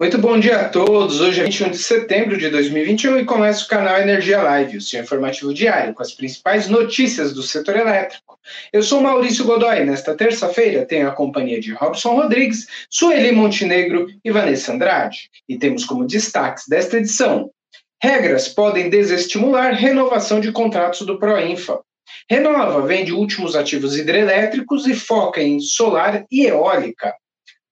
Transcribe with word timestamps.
Muito 0.00 0.18
bom 0.18 0.40
dia 0.40 0.60
a 0.60 0.68
todos. 0.68 1.20
Hoje 1.20 1.40
é 1.40 1.44
21 1.44 1.70
de 1.70 1.78
setembro 1.78 2.36
de 2.36 2.48
2021 2.50 3.20
e 3.20 3.24
começa 3.24 3.64
o 3.64 3.68
canal 3.68 3.96
Energia 3.96 4.42
Live, 4.42 4.78
o 4.78 4.80
seu 4.80 5.00
informativo 5.00 5.54
diário 5.54 5.94
com 5.94 6.02
as 6.02 6.12
principais 6.12 6.68
notícias 6.68 7.32
do 7.32 7.44
setor 7.44 7.76
elétrico. 7.76 8.36
Eu 8.72 8.82
sou 8.82 9.00
Maurício 9.00 9.44
Godoy. 9.44 9.84
Nesta 9.84 10.16
terça-feira 10.16 10.84
tenho 10.84 11.06
a 11.06 11.12
companhia 11.12 11.60
de 11.60 11.72
Robson 11.72 12.16
Rodrigues, 12.16 12.66
Sueli 12.90 13.30
Montenegro 13.30 14.08
e 14.24 14.32
Vanessa 14.32 14.72
Andrade. 14.72 15.30
E 15.48 15.56
temos 15.56 15.84
como 15.84 16.04
destaques 16.04 16.64
desta 16.66 16.96
edição: 16.96 17.52
regras 18.02 18.48
podem 18.48 18.90
desestimular 18.90 19.74
renovação 19.74 20.40
de 20.40 20.50
contratos 20.50 21.02
do 21.02 21.20
Proinfa. 21.20 21.78
Renova 22.28 22.84
vende 22.84 23.12
últimos 23.12 23.54
ativos 23.54 23.96
hidrelétricos 23.96 24.88
e 24.88 24.94
foca 24.94 25.40
em 25.40 25.60
solar 25.60 26.26
e 26.32 26.46
eólica. 26.46 27.14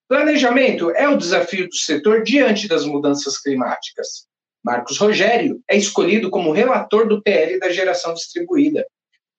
Planejamento 0.07 0.91
é 0.91 1.07
o 1.07 1.17
desafio 1.17 1.67
do 1.67 1.75
setor 1.75 2.23
diante 2.23 2.67
das 2.67 2.85
mudanças 2.85 3.37
climáticas. 3.37 4.27
Marcos 4.63 4.97
Rogério 4.97 5.61
é 5.69 5.77
escolhido 5.77 6.29
como 6.29 6.51
relator 6.51 7.07
do 7.07 7.21
PL 7.21 7.59
da 7.59 7.69
geração 7.69 8.13
distribuída. 8.13 8.85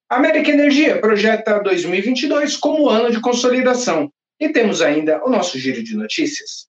América 0.08 0.50
Energia 0.50 1.00
projeta 1.00 1.58
2022 1.58 2.56
como 2.56 2.88
ano 2.88 3.10
de 3.10 3.20
consolidação. 3.20 4.10
E 4.38 4.48
temos 4.48 4.82
ainda 4.82 5.24
o 5.24 5.30
nosso 5.30 5.58
giro 5.58 5.82
de 5.82 5.96
notícias. 5.96 6.66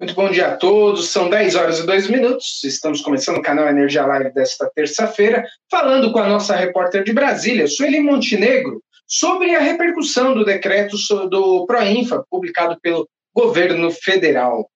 Muito 0.00 0.14
bom 0.14 0.30
dia 0.30 0.48
a 0.48 0.56
todos. 0.56 1.10
São 1.10 1.28
10 1.28 1.54
horas 1.56 1.78
e 1.78 1.84
2 1.84 2.08
minutos. 2.08 2.64
Estamos 2.64 3.02
começando 3.02 3.36
o 3.36 3.42
canal 3.42 3.68
Energia 3.68 4.06
Live 4.06 4.32
desta 4.32 4.70
terça-feira, 4.74 5.44
falando 5.70 6.10
com 6.10 6.18
a 6.18 6.26
nossa 6.26 6.56
repórter 6.56 7.04
de 7.04 7.12
Brasília, 7.12 7.66
Sueli 7.66 8.00
Montenegro, 8.00 8.82
sobre 9.06 9.54
a 9.54 9.60
repercussão 9.60 10.32
do 10.32 10.42
decreto 10.42 10.96
do 11.28 11.66
Proinfa, 11.66 12.24
publicado 12.30 12.80
pelo 12.80 13.06
governo 13.34 13.90
federal. 13.90 14.70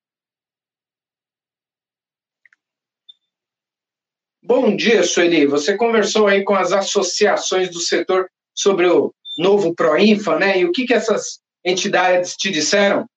Bom 4.43 4.75
dia, 4.75 5.01
Sueli. 5.01 5.47
Você 5.47 5.75
conversou 5.75 6.27
aí 6.27 6.43
com 6.43 6.53
as 6.53 6.71
associações 6.71 7.71
do 7.71 7.79
setor 7.79 8.29
sobre 8.53 8.85
o 8.85 9.11
novo 9.39 9.73
Proinfa, 9.73 10.37
né? 10.37 10.59
E 10.59 10.65
o 10.65 10.71
que, 10.71 10.85
que 10.85 10.93
essas 10.93 11.39
entidades 11.65 12.35
te 12.35 12.51
disseram? 12.51 13.07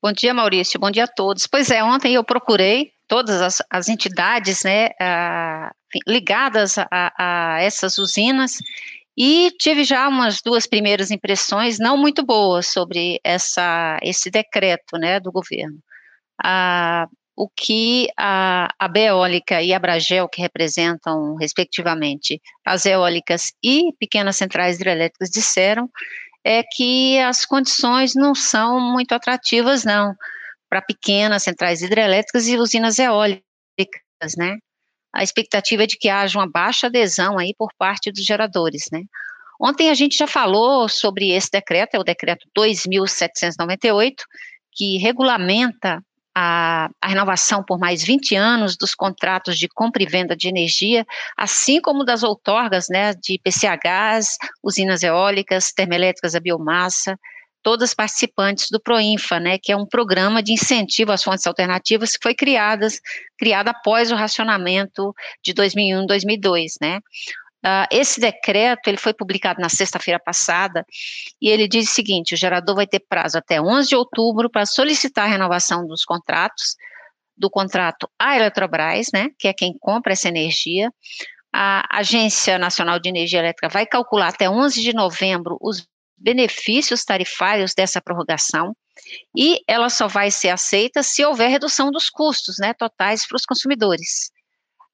Bom 0.00 0.12
dia, 0.12 0.32
Maurício. 0.32 0.78
Bom 0.78 0.92
dia 0.92 1.04
a 1.04 1.08
todos. 1.08 1.48
Pois 1.48 1.70
é, 1.70 1.82
ontem 1.82 2.14
eu 2.14 2.22
procurei 2.22 2.92
todas 3.08 3.42
as, 3.42 3.60
as 3.68 3.88
entidades 3.88 4.62
né, 4.62 4.90
a, 5.00 5.72
ligadas 6.06 6.78
a, 6.78 6.86
a, 7.18 7.60
essas 7.60 7.98
usinas 7.98 8.58
e 9.16 9.50
tive 9.58 9.82
já 9.82 10.06
umas 10.06 10.40
duas 10.40 10.68
primeiras 10.68 11.10
impressões 11.10 11.80
não 11.80 11.96
muito 11.96 12.24
boas 12.24 12.68
sobre 12.68 13.18
essa, 13.24 13.98
esse 14.00 14.30
decreto 14.30 14.96
né, 14.96 15.18
do 15.18 15.32
governo. 15.32 15.78
o 17.36 17.48
que 17.48 18.06
a, 18.16 18.72
a 18.78 18.86
Beólica 18.86 19.60
e 19.60 19.74
a 19.74 19.80
Bragel, 19.80 20.28
que 20.28 20.40
representam, 20.40 21.34
respectivamente, 21.34 22.40
as 22.64 22.86
eólicas 22.86 23.52
e 23.60 23.92
pequenas 23.98 24.36
centrais 24.36 24.76
hidrelétricas, 24.76 25.28
disseram 25.28 25.90
é 26.44 26.62
que 26.62 27.18
as 27.20 27.44
condições 27.44 28.14
não 28.14 28.34
são 28.34 28.80
muito 28.80 29.12
atrativas, 29.12 29.84
não, 29.84 30.14
para 30.68 30.82
pequenas 30.82 31.42
centrais 31.42 31.82
hidrelétricas 31.82 32.48
e 32.48 32.56
usinas 32.56 32.98
eólicas, 32.98 33.42
né? 34.36 34.56
A 35.12 35.22
expectativa 35.22 35.84
é 35.84 35.86
de 35.86 35.96
que 35.96 36.08
haja 36.08 36.38
uma 36.38 36.50
baixa 36.50 36.86
adesão 36.86 37.38
aí 37.38 37.54
por 37.56 37.70
parte 37.78 38.12
dos 38.12 38.24
geradores, 38.24 38.84
né? 38.92 39.02
Ontem 39.60 39.90
a 39.90 39.94
gente 39.94 40.16
já 40.16 40.26
falou 40.26 40.88
sobre 40.88 41.30
esse 41.30 41.50
decreto, 41.50 41.94
é 41.94 41.98
o 41.98 42.04
decreto 42.04 42.46
2798, 42.54 44.24
que 44.72 44.98
regulamenta 44.98 46.00
a, 46.40 46.88
a, 47.02 47.08
renovação 47.08 47.64
por 47.64 47.78
mais 47.78 48.04
20 48.04 48.36
anos 48.36 48.76
dos 48.76 48.94
contratos 48.94 49.58
de 49.58 49.66
compra 49.66 50.02
e 50.04 50.06
venda 50.06 50.36
de 50.36 50.48
energia, 50.48 51.04
assim 51.36 51.80
como 51.80 52.04
das 52.04 52.22
outorgas 52.22 52.86
né, 52.88 53.12
de 53.14 53.40
PCHs, 53.42 54.38
usinas 54.62 55.02
eólicas, 55.02 55.72
termoelétricas 55.72 56.36
a 56.36 56.40
biomassa, 56.40 57.18
todas 57.60 57.92
participantes 57.92 58.68
do 58.70 58.80
PROINFA, 58.80 59.40
né, 59.40 59.58
que 59.60 59.72
é 59.72 59.76
um 59.76 59.84
programa 59.84 60.40
de 60.40 60.52
incentivo 60.52 61.10
às 61.10 61.24
fontes 61.24 61.44
alternativas 61.44 62.16
que 62.16 62.22
foi 62.22 62.34
criadas, 62.34 63.00
criado 63.36 63.68
após 63.68 64.12
o 64.12 64.14
racionamento 64.14 65.12
de 65.42 65.52
2001 65.52 66.06
2002, 66.06 66.74
né. 66.80 67.00
Uh, 67.64 67.86
esse 67.90 68.20
decreto 68.20 68.86
ele 68.86 68.96
foi 68.96 69.12
publicado 69.12 69.60
na 69.60 69.68
sexta-feira 69.68 70.20
passada 70.20 70.86
e 71.42 71.48
ele 71.48 71.66
diz 71.66 71.90
o 71.90 71.92
seguinte: 71.92 72.34
o 72.34 72.36
gerador 72.36 72.76
vai 72.76 72.86
ter 72.86 73.00
prazo 73.00 73.38
até 73.38 73.60
11 73.60 73.88
de 73.88 73.96
outubro 73.96 74.48
para 74.48 74.64
solicitar 74.64 75.24
a 75.24 75.28
renovação 75.28 75.84
dos 75.86 76.04
contratos, 76.04 76.76
do 77.36 77.50
contrato 77.50 78.08
à 78.18 78.36
Eletrobras, 78.36 79.08
né, 79.12 79.30
que 79.38 79.48
é 79.48 79.52
quem 79.52 79.76
compra 79.78 80.12
essa 80.12 80.28
energia. 80.28 80.92
A 81.52 81.98
Agência 81.98 82.58
Nacional 82.58 83.00
de 83.00 83.08
Energia 83.08 83.40
Elétrica 83.40 83.68
vai 83.68 83.86
calcular 83.86 84.28
até 84.28 84.48
11 84.48 84.80
de 84.80 84.92
novembro 84.92 85.56
os 85.60 85.84
benefícios 86.16 87.04
tarifários 87.04 87.74
dessa 87.74 88.00
prorrogação 88.00 88.76
e 89.36 89.60
ela 89.66 89.88
só 89.88 90.08
vai 90.08 90.30
ser 90.30 90.50
aceita 90.50 91.02
se 91.02 91.24
houver 91.24 91.48
redução 91.48 91.90
dos 91.90 92.10
custos 92.10 92.56
né, 92.58 92.74
totais 92.74 93.26
para 93.26 93.36
os 93.36 93.44
consumidores. 93.44 94.30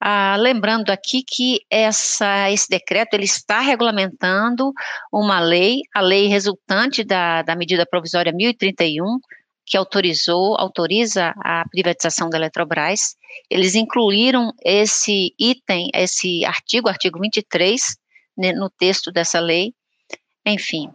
Ah, 0.06 0.36
lembrando 0.36 0.90
aqui 0.90 1.22
que 1.26 1.60
essa, 1.70 2.50
esse 2.50 2.68
decreto 2.68 3.14
ele 3.14 3.24
está 3.24 3.60
regulamentando 3.60 4.70
uma 5.10 5.40
lei, 5.40 5.80
a 5.94 6.02
lei 6.02 6.26
resultante 6.26 7.02
da, 7.02 7.40
da 7.40 7.56
medida 7.56 7.86
provisória 7.86 8.30
1031, 8.30 9.18
que 9.64 9.78
autorizou, 9.78 10.60
autoriza 10.60 11.32
a 11.38 11.64
privatização 11.70 12.28
da 12.28 12.36
Eletrobras. 12.36 13.16
Eles 13.48 13.74
incluíram 13.74 14.52
esse 14.62 15.34
item, 15.38 15.88
esse 15.94 16.44
artigo, 16.44 16.90
artigo 16.90 17.18
23, 17.18 17.96
né, 18.36 18.52
no 18.52 18.68
texto 18.68 19.10
dessa 19.10 19.40
lei. 19.40 19.72
Enfim, 20.44 20.90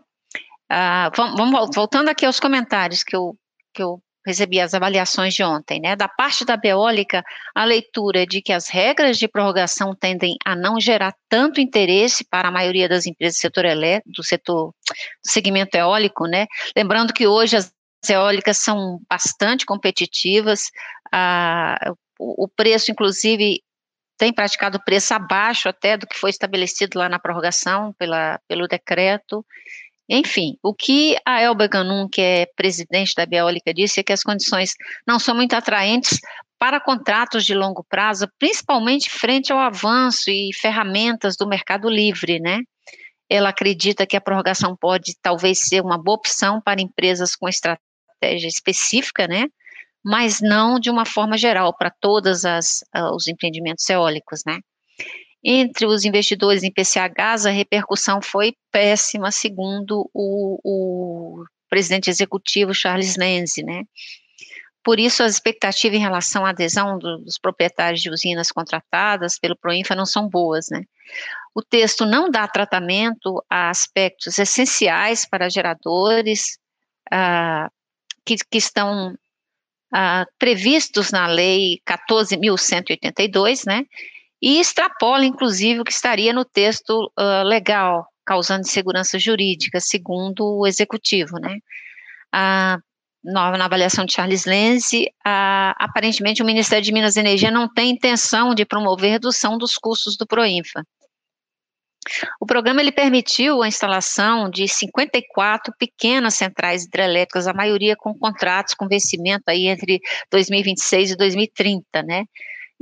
ah, 0.70 1.10
vamos, 1.16 1.36
vamos, 1.36 1.70
voltando 1.74 2.10
aqui 2.10 2.28
aos 2.28 2.40
comentários 2.40 3.04
que 3.04 3.16
eu, 3.16 3.36
que 3.74 3.82
eu 3.82 4.00
recebi 4.26 4.60
as 4.60 4.74
avaliações 4.74 5.34
de 5.34 5.44
ontem, 5.44 5.80
né? 5.80 5.96
Da 5.96 6.08
parte 6.08 6.46
da 6.46 6.58
Beólica, 6.58 7.24
a 7.56 7.64
leitura 7.64 8.26
de 8.26 8.42
que 8.42 8.52
as 8.52 8.68
regras 8.70 9.18
de 9.18 9.28
prorrogação 9.28 9.96
tendem 9.96 10.36
a 10.46 10.56
não 10.56 10.80
gerar 10.80 11.14
tanto 11.30 11.62
interesse 11.62 12.26
para 12.30 12.50
a 12.50 12.52
maioria 12.52 12.90
das 12.90 13.06
empresas 13.06 13.38
do 13.38 13.42
setor 13.42 13.66
elétrico, 13.66 14.12
do 14.16 14.24
setor 14.24 14.68
do 14.68 14.74
segmento 15.32 15.76
eólico, 15.78 16.26
né? 16.26 16.46
Lembrando 16.76 17.14
que 17.14 17.28
hoje 17.28 17.58
as 17.58 17.72
eólicas 18.10 18.58
são 18.58 19.00
bastante 19.10 19.66
competitivas, 19.66 20.70
a, 21.12 21.78
o, 22.20 22.46
o 22.46 22.48
preço, 22.48 22.92
inclusive, 22.92 23.62
tem 24.18 24.34
praticado 24.34 24.84
preço 24.84 25.14
abaixo 25.14 25.70
até 25.70 25.96
do 25.96 26.06
que 26.06 26.18
foi 26.18 26.30
estabelecido 26.30 27.00
lá 27.00 27.08
na 27.08 27.20
prorrogação 27.20 27.94
pela, 27.94 28.38
pelo 28.48 28.68
decreto. 28.68 29.46
Enfim, 30.10 30.58
o 30.64 30.74
que 30.74 31.16
a 31.24 31.40
Elba 31.40 31.68
Ganum, 31.68 32.10
que 32.10 32.20
é 32.20 32.48
presidente 32.56 33.14
da 33.16 33.28
Biólica, 33.28 33.72
disse 33.72 34.00
é 34.00 34.04
que 34.04 34.12
as 34.12 34.24
condições 34.24 34.74
não 35.08 35.20
são 35.20 35.36
muito 35.36 35.54
atraentes 35.54 36.20
para 36.58 36.80
contratos 36.80 37.46
de 37.46 37.54
longo 37.54 37.86
prazo, 37.88 38.28
principalmente 38.40 39.10
frente 39.10 39.54
ao 39.54 39.60
avanço 39.60 40.32
e 40.32 40.50
ferramentas 40.54 41.38
do 41.38 41.48
mercado 41.48 41.88
livre, 41.88 42.40
né? 42.40 42.60
Ela 43.30 43.50
acredita 43.50 44.08
que 44.08 44.18
a 44.18 44.22
prorrogação 44.22 44.76
pode 44.76 45.14
talvez 45.22 45.60
ser 45.60 45.82
uma 45.82 45.98
boa 45.98 46.18
opção 46.18 46.60
para 46.60 46.82
empresas 46.82 47.36
com 47.36 47.48
estratégia 47.48 48.48
específica, 48.48 49.28
né? 49.28 49.46
Mas 50.04 50.42
não 50.42 50.80
de 50.80 50.90
uma 50.90 51.06
forma 51.06 51.38
geral 51.38 51.76
para 51.78 51.92
todos 52.02 52.44
uh, 52.44 53.16
os 53.16 53.28
empreendimentos 53.28 53.88
eólicos, 53.88 54.42
né? 54.46 54.60
Entre 55.44 55.86
os 55.86 56.04
investidores 56.04 56.64
em 56.64 56.72
PCHs, 56.72 57.46
a 57.46 57.50
repercussão 57.50 58.22
foi 58.22 58.56
péssima, 58.72 59.32
segundo 59.32 60.10
o, 60.14 60.60
o 60.64 61.46
presidente 61.70 62.10
executivo 62.10 62.74
Charles 62.74 63.16
Lenzi, 63.16 63.64
né? 63.64 63.84
Por 64.84 65.00
isso, 65.00 65.24
as 65.24 65.34
expectativas 65.34 65.98
em 65.98 66.02
relação 66.02 66.46
à 66.46 66.50
adesão 66.50 66.98
dos 66.98 67.38
proprietários 67.38 68.02
de 68.02 68.10
usinas 68.10 68.52
contratadas 68.52 69.38
pelo 69.38 69.58
Proinfa 69.58 69.96
não 69.96 70.06
são 70.06 70.28
boas, 70.28 70.68
né? 70.72 70.84
O 71.54 71.62
texto 71.62 72.06
não 72.06 72.30
dá 72.30 72.48
tratamento 72.48 73.44
a 73.50 73.70
aspectos 73.70 74.38
essenciais 74.38 75.26
para 75.26 75.50
geradores 75.50 76.58
ah, 77.12 77.70
que, 78.26 78.36
que, 78.50 78.58
estão 78.58 79.16
ah, 79.94 80.26
previstos 80.38 81.12
na 81.12 81.28
Lei 81.28 81.82
14.182, 81.88 83.66
né? 83.66 83.86
E 84.42 84.60
extrapola, 84.60 85.26
inclusive, 85.26 85.80
o 85.80 85.84
que 85.84 85.92
estaria 85.92 86.34
no 86.34 86.46
texto 86.46 87.12
uh, 87.20 87.44
legal, 87.44 88.06
causando 88.26 88.62
insegurança 88.62 89.20
jurídica, 89.20 89.80
segundo 89.80 90.60
o 90.60 90.68
executivo, 90.68 91.38
né? 91.40 91.58
Ah, 92.32 92.78
na, 93.24 93.58
na 93.58 93.66
avaliação 93.66 94.06
de 94.06 94.14
Charles 94.14 94.46
Lenze, 94.46 95.12
aparentemente 95.24 96.42
o 96.42 96.46
Ministério 96.46 96.84
de 96.84 96.94
Minas 96.94 97.16
e 97.16 97.20
Energia 97.20 97.52
não 97.52 97.68
tem 97.68 97.92
intenção 97.92 98.54
de 98.56 98.66
promover 98.66 99.12
redução 99.12 99.58
dos 99.58 99.76
custos 99.76 100.16
do 100.16 100.26
Proinfa. 100.26 100.84
O 102.40 102.46
programa 102.46 102.82
ele 102.82 102.92
permitiu 102.92 103.62
a 103.62 103.68
instalação 103.68 104.50
de 104.50 104.68
54 104.68 105.74
pequenas 105.78 106.36
centrais 106.36 106.86
hidrelétricas, 106.86 107.46
a 107.46 107.54
maioria 107.54 107.96
com 107.96 108.18
contratos 108.18 108.74
com 108.74 108.88
vencimento 108.88 109.44
aí 109.48 109.68
entre 109.68 110.00
2026 110.32 111.12
e 111.12 111.16
2030, 111.18 112.04
né? 112.04 112.24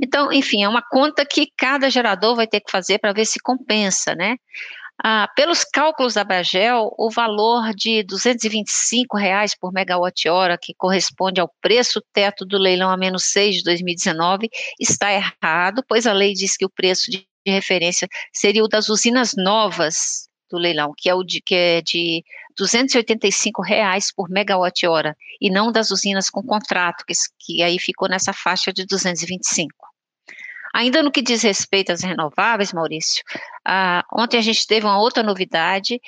Então, 0.00 0.32
enfim, 0.32 0.62
é 0.62 0.68
uma 0.68 0.82
conta 0.82 1.26
que 1.26 1.50
cada 1.56 1.90
gerador 1.90 2.36
vai 2.36 2.46
ter 2.46 2.60
que 2.60 2.70
fazer 2.70 2.98
para 2.98 3.12
ver 3.12 3.24
se 3.24 3.40
compensa, 3.40 4.14
né? 4.14 4.36
Ah, 5.02 5.28
pelos 5.36 5.62
cálculos 5.62 6.14
da 6.14 6.24
Bagel, 6.24 6.92
o 6.98 7.08
valor 7.08 7.72
de 7.72 8.02
225 8.02 9.16
reais 9.16 9.54
por 9.56 9.72
megawatt-hora, 9.72 10.58
que 10.60 10.74
corresponde 10.76 11.40
ao 11.40 11.48
preço 11.60 12.02
teto 12.12 12.44
do 12.44 12.58
leilão 12.58 12.90
a 12.90 12.96
menos 12.96 13.26
6 13.26 13.56
de 13.56 13.62
2019, 13.62 14.48
está 14.80 15.12
errado, 15.12 15.84
pois 15.88 16.04
a 16.04 16.12
lei 16.12 16.32
diz 16.32 16.56
que 16.56 16.64
o 16.64 16.70
preço 16.70 17.12
de 17.12 17.24
referência 17.46 18.08
seria 18.32 18.64
o 18.64 18.68
das 18.68 18.88
usinas 18.88 19.34
novas 19.36 20.28
do 20.50 20.58
leilão, 20.58 20.92
que 20.96 21.08
é 21.08 21.14
o 21.14 21.22
de, 21.22 21.40
que 21.42 21.54
é 21.54 21.80
de 21.80 22.24
285 22.56 23.62
reais 23.62 24.12
por 24.12 24.28
megawatt-hora, 24.28 25.16
e 25.40 25.48
não 25.48 25.70
das 25.70 25.92
usinas 25.92 26.28
com 26.28 26.42
contrato, 26.42 27.04
que, 27.06 27.14
que 27.38 27.62
aí 27.62 27.78
ficou 27.78 28.08
nessa 28.08 28.32
faixa 28.32 28.72
de 28.72 28.84
225. 28.84 29.87
Ainda 30.74 31.02
no 31.02 31.10
que 31.10 31.22
diz 31.22 31.42
respeito 31.42 31.92
às 31.92 32.02
renováveis, 32.02 32.72
Maurício, 32.72 33.22
ah, 33.66 34.04
ontem 34.12 34.38
a 34.38 34.42
gente 34.42 34.66
teve 34.66 34.86
uma 34.86 35.00
outra 35.00 35.22
novidade, 35.22 36.00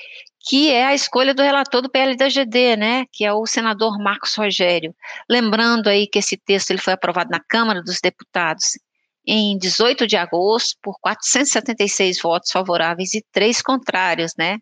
que 0.48 0.70
é 0.70 0.86
a 0.86 0.94
escolha 0.94 1.34
do 1.34 1.42
relator 1.42 1.82
do 1.82 1.90
PL 1.90 2.16
da 2.16 2.28
GD, 2.28 2.76
né, 2.76 3.04
que 3.12 3.24
é 3.24 3.32
o 3.32 3.46
senador 3.46 3.98
Marcos 3.98 4.34
Rogério. 4.34 4.94
Lembrando 5.28 5.88
aí 5.88 6.06
que 6.06 6.18
esse 6.18 6.36
texto 6.36 6.70
ele 6.70 6.80
foi 6.80 6.92
aprovado 6.92 7.30
na 7.30 7.40
Câmara 7.40 7.82
dos 7.82 8.00
Deputados 8.00 8.78
em 9.26 9.58
18 9.58 10.06
de 10.06 10.16
agosto 10.16 10.76
por 10.82 10.98
476 11.00 12.20
votos 12.22 12.50
favoráveis 12.50 13.14
e 13.14 13.24
três 13.30 13.60
contrários, 13.60 14.34
né? 14.36 14.58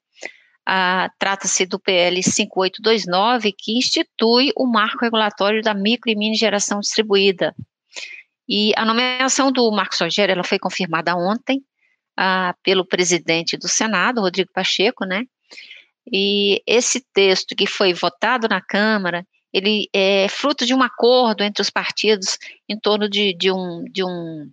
Ah, 0.66 1.08
Trata-se 1.18 1.64
do 1.64 1.78
PL 1.78 2.22
5829, 2.22 3.52
que 3.56 3.78
institui 3.78 4.52
o 4.54 4.66
marco 4.66 4.98
regulatório 5.02 5.62
da 5.62 5.72
micro 5.72 6.10
e 6.10 6.16
mini 6.16 6.36
geração 6.36 6.80
distribuída, 6.80 7.54
e 8.48 8.72
a 8.76 8.84
nomeação 8.84 9.52
do 9.52 9.70
Marcos 9.70 10.00
Rogério, 10.00 10.32
ela 10.32 10.44
foi 10.44 10.58
confirmada 10.58 11.14
ontem 11.14 11.62
ah, 12.16 12.54
pelo 12.62 12.86
presidente 12.86 13.56
do 13.56 13.68
Senado, 13.68 14.20
Rodrigo 14.20 14.50
Pacheco, 14.52 15.04
né? 15.04 15.24
E 16.10 16.62
esse 16.66 17.04
texto 17.12 17.54
que 17.54 17.66
foi 17.66 17.92
votado 17.92 18.48
na 18.48 18.60
Câmara, 18.60 19.26
ele 19.52 19.88
é 19.94 20.26
fruto 20.28 20.64
de 20.64 20.74
um 20.74 20.82
acordo 20.82 21.42
entre 21.42 21.62
os 21.62 21.70
partidos 21.70 22.38
em 22.68 22.78
torno 22.78 23.08
de, 23.08 23.34
de, 23.34 23.52
um, 23.52 23.84
de, 23.84 24.02
um, 24.02 24.50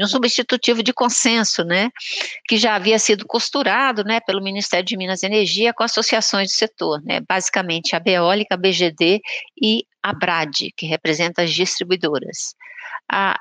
de 0.00 0.04
um 0.06 0.08
substitutivo 0.08 0.82
de 0.82 0.94
consenso, 0.94 1.62
né, 1.62 1.90
que 2.48 2.56
já 2.56 2.74
havia 2.74 2.98
sido 2.98 3.26
costurado, 3.26 4.02
né, 4.02 4.18
pelo 4.20 4.42
Ministério 4.42 4.86
de 4.86 4.96
Minas 4.96 5.22
e 5.22 5.26
Energia 5.26 5.74
com 5.74 5.82
associações 5.82 6.48
do 6.48 6.54
setor, 6.54 7.02
né, 7.04 7.20
basicamente 7.28 7.94
a 7.94 8.00
Beólica, 8.00 8.54
a 8.54 8.58
BGD 8.58 9.20
e 9.62 9.84
a 10.02 10.14
BRAD, 10.14 10.72
que 10.74 10.86
representa 10.86 11.42
as 11.42 11.52
distribuidoras 11.52 12.54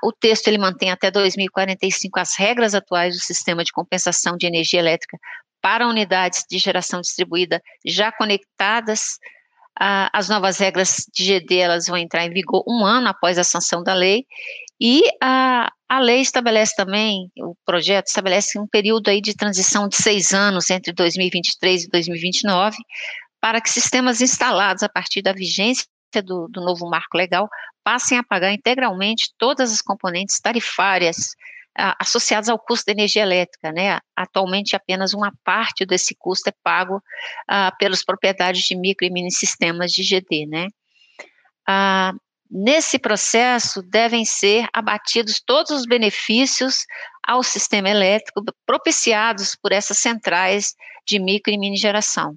o 0.04 0.12
texto 0.12 0.48
ele 0.48 0.58
mantém 0.58 0.90
até 0.90 1.12
2045 1.12 2.20
as 2.20 2.36
regras 2.36 2.74
atuais 2.74 3.16
do 3.16 3.22
sistema 3.22 3.64
de 3.64 3.72
compensação 3.72 4.36
de 4.36 4.48
energia 4.48 4.80
elétrica 4.80 5.18
para 5.62 5.88
unidades 5.88 6.44
de 6.50 6.58
geração 6.58 7.02
distribuída 7.02 7.62
já 7.86 8.12
conectadas. 8.12 9.20
As 9.80 10.28
novas 10.28 10.58
regras 10.58 11.06
de 11.14 11.24
GD 11.24 11.58
elas 11.58 11.88
vão 11.88 11.98
entrar 11.98 12.26
em 12.26 12.30
vigor 12.30 12.64
um 12.68 12.86
ano 12.86 13.08
após 13.08 13.38
a 13.38 13.44
sanção 13.44 13.82
da 13.82 13.94
lei. 13.94 14.26
E 14.80 15.04
a, 15.22 15.72
a 15.88 16.00
lei 16.00 16.22
estabelece 16.22 16.76
também, 16.76 17.32
o 17.38 17.56
projeto 17.66 18.08
estabelece 18.08 18.60
um 18.60 18.68
período 18.68 19.10
aí 19.10 19.22
de 19.22 19.36
transição 19.36 19.88
de 19.88 19.96
seis 19.96 20.34
anos 20.34 20.70
entre 20.70 20.92
2023 20.94 21.86
e 21.86 21.90
2029 21.90 22.78
para 23.42 23.62
que 23.62 23.70
sistemas 23.70 24.22
instalados 24.22 24.84
a 24.84 24.90
partir 24.90 25.22
da 25.22 25.34
vigência 25.34 25.86
do, 26.24 26.48
do 26.50 26.62
novo 26.62 26.90
marco 26.90 27.18
legal 27.18 27.48
passem 27.84 28.18
a 28.18 28.24
pagar 28.24 28.52
integralmente 28.52 29.32
todas 29.38 29.72
as 29.72 29.82
componentes 29.82 30.40
tarifárias 30.40 31.36
associadas 32.00 32.50
ao 32.50 32.60
custo 32.60 32.86
da 32.86 32.92
energia 32.92 33.22
elétrica, 33.22 33.72
né? 33.72 34.00
Atualmente 34.16 34.76
apenas 34.76 35.14
uma 35.14 35.32
parte 35.44 35.86
desse 35.86 36.16
custo 36.16 36.50
é 36.50 36.54
pago 36.64 37.02
ah, 37.48 37.72
pelos 37.80 38.04
proprietários 38.04 38.64
de 38.64 38.76
micro 38.76 39.06
e 39.06 39.10
mini 39.10 39.32
sistemas 39.32 39.92
de 39.92 40.04
GD, 40.04 40.46
né? 40.46 40.68
Ah, 41.68 42.14
nesse 42.50 43.00
processo 43.00 43.82
devem 43.82 44.26
ser 44.26 44.68
abatidos 44.74 45.42
todos 45.46 45.72
os 45.72 45.86
benefícios 45.86 46.86
ao 47.26 47.44
sistema 47.44 47.90
elétrico 47.90 48.44
propiciados 48.66 49.56
por 49.56 49.72
essas 49.72 50.00
centrais 50.00 50.76
de 51.06 51.20
micro 51.20 51.54
e 51.54 51.58
mini 51.58 51.78
geração. 51.78 52.36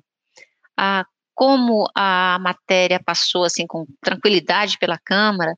Ah, 0.77 1.05
como 1.35 1.88
a 1.95 2.38
matéria 2.41 3.00
passou 3.03 3.45
assim 3.45 3.67
com 3.67 3.87
tranquilidade 4.00 4.79
pela 4.79 4.99
Câmara, 4.99 5.55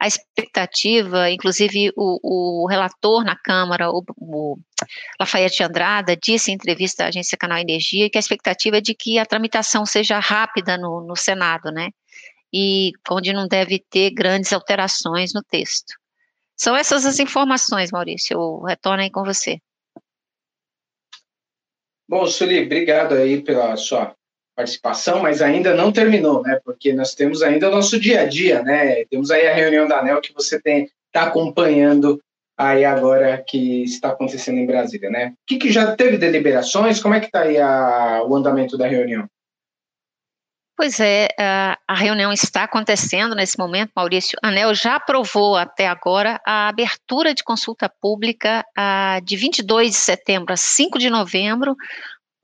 a 0.00 0.06
expectativa, 0.06 1.28
inclusive 1.30 1.92
o, 1.96 2.62
o 2.64 2.66
relator 2.68 3.24
na 3.24 3.36
Câmara, 3.36 3.90
o, 3.90 4.04
o, 4.16 4.56
Lafayette 5.18 5.62
Andrada, 5.62 6.16
disse 6.16 6.50
em 6.50 6.54
entrevista 6.54 7.04
à 7.04 7.08
agência 7.08 7.36
Canal 7.36 7.58
Energia 7.58 8.08
que 8.08 8.16
a 8.16 8.20
expectativa 8.20 8.78
é 8.78 8.80
de 8.80 8.94
que 8.94 9.18
a 9.18 9.26
tramitação 9.26 9.84
seja 9.84 10.20
rápida 10.20 10.78
no, 10.78 11.04
no 11.04 11.16
Senado, 11.16 11.72
né? 11.72 11.88
E 12.52 12.92
onde 13.10 13.32
não 13.32 13.48
deve 13.48 13.84
ter 13.90 14.10
grandes 14.10 14.52
alterações 14.52 15.32
no 15.34 15.42
texto. 15.42 15.94
São 16.56 16.76
essas 16.76 17.04
as 17.04 17.18
informações, 17.18 17.90
Maurício. 17.90 18.34
Eu 18.34 18.62
retorno 18.62 19.02
aí 19.02 19.10
com 19.10 19.24
você. 19.24 19.60
Bom, 22.08 22.26
Sueli, 22.26 22.64
obrigado 22.64 23.14
aí 23.14 23.42
pela 23.42 23.76
sua 23.76 24.16
participação, 24.58 25.22
mas 25.22 25.40
ainda 25.40 25.72
não 25.72 25.92
terminou, 25.92 26.42
né? 26.42 26.58
Porque 26.64 26.92
nós 26.92 27.14
temos 27.14 27.44
ainda 27.44 27.68
o 27.68 27.70
nosso 27.70 27.98
dia 28.00 28.22
a 28.22 28.24
dia, 28.24 28.60
né? 28.60 29.04
Temos 29.04 29.30
aí 29.30 29.46
a 29.46 29.54
reunião 29.54 29.86
da 29.86 30.00
ANEL 30.00 30.20
que 30.20 30.34
você 30.34 30.56
está 30.56 31.22
acompanhando 31.22 32.20
aí 32.58 32.84
agora 32.84 33.40
que 33.46 33.84
está 33.84 34.08
acontecendo 34.08 34.58
em 34.58 34.66
Brasília, 34.66 35.08
né? 35.10 35.28
O 35.28 35.46
que, 35.46 35.58
que 35.58 35.70
já 35.70 35.94
teve 35.94 36.18
deliberações? 36.18 37.00
Como 37.00 37.14
é 37.14 37.20
que 37.20 37.26
está 37.26 37.42
aí 37.42 37.56
a, 37.56 38.24
o 38.26 38.34
andamento 38.34 38.76
da 38.76 38.88
reunião? 38.88 39.28
Pois 40.76 40.98
é, 40.98 41.28
a 41.38 41.94
reunião 41.94 42.32
está 42.32 42.64
acontecendo 42.64 43.34
nesse 43.34 43.58
momento, 43.58 43.90
Maurício. 43.96 44.38
A 44.42 44.48
ANEL 44.48 44.74
já 44.74 44.96
aprovou 44.96 45.56
até 45.56 45.88
agora 45.88 46.40
a 46.46 46.68
abertura 46.68 47.34
de 47.34 47.44
consulta 47.44 47.88
pública 48.00 48.64
de 49.24 49.36
22 49.36 49.90
de 49.90 49.96
setembro 49.96 50.52
a 50.52 50.56
5 50.56 50.98
de 50.98 51.10
novembro 51.10 51.76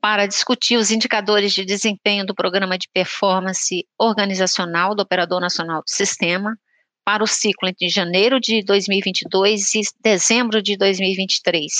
para 0.05 0.27
discutir 0.27 0.77
os 0.77 0.91
indicadores 0.91 1.51
de 1.51 1.65
desempenho 1.65 2.27
do 2.27 2.35
programa 2.35 2.77
de 2.77 2.87
performance 2.93 3.87
organizacional 3.97 4.93
do 4.93 5.01
Operador 5.01 5.41
Nacional 5.41 5.81
do 5.81 5.89
Sistema 5.89 6.55
para 7.03 7.23
o 7.23 7.27
ciclo 7.27 7.67
entre 7.67 7.89
janeiro 7.89 8.39
de 8.39 8.63
2022 8.63 9.73
e 9.73 9.81
dezembro 10.03 10.61
de 10.61 10.77
2023. 10.77 11.71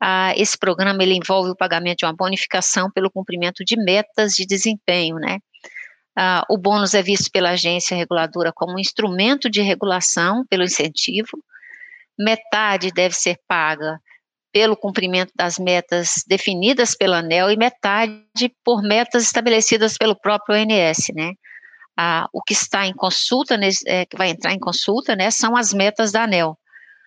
Ah, 0.00 0.34
esse 0.36 0.58
programa 0.58 1.04
ele 1.04 1.14
envolve 1.14 1.50
o 1.50 1.56
pagamento 1.56 1.98
de 1.98 2.04
uma 2.04 2.12
bonificação 2.12 2.90
pelo 2.90 3.08
cumprimento 3.08 3.64
de 3.64 3.76
metas 3.76 4.32
de 4.32 4.44
desempenho, 4.44 5.14
né? 5.20 5.38
Ah, 6.18 6.44
o 6.50 6.58
bônus 6.58 6.94
é 6.94 7.02
visto 7.02 7.30
pela 7.30 7.50
agência 7.50 7.96
reguladora 7.96 8.52
como 8.52 8.72
um 8.72 8.80
instrumento 8.80 9.48
de 9.48 9.62
regulação 9.62 10.44
pelo 10.50 10.64
incentivo. 10.64 11.38
Metade 12.18 12.90
deve 12.90 13.14
ser 13.14 13.38
paga 13.46 14.00
pelo 14.52 14.76
cumprimento 14.76 15.32
das 15.34 15.58
metas 15.58 16.22
definidas 16.26 16.94
pela 16.94 17.18
ANEL 17.18 17.50
e 17.50 17.56
metade 17.56 18.54
por 18.62 18.82
metas 18.82 19.22
estabelecidas 19.24 19.96
pelo 19.96 20.14
próprio 20.14 20.56
ONS, 20.56 21.12
né? 21.14 21.32
Ah, 21.96 22.28
o 22.32 22.42
que 22.42 22.52
está 22.52 22.86
em 22.86 22.94
consulta, 22.94 23.58
é, 23.86 24.06
que 24.06 24.16
vai 24.16 24.28
entrar 24.28 24.52
em 24.52 24.58
consulta, 24.58 25.14
né, 25.14 25.30
são 25.30 25.56
as 25.56 25.72
metas 25.72 26.10
da 26.10 26.24
ANEL. 26.24 26.58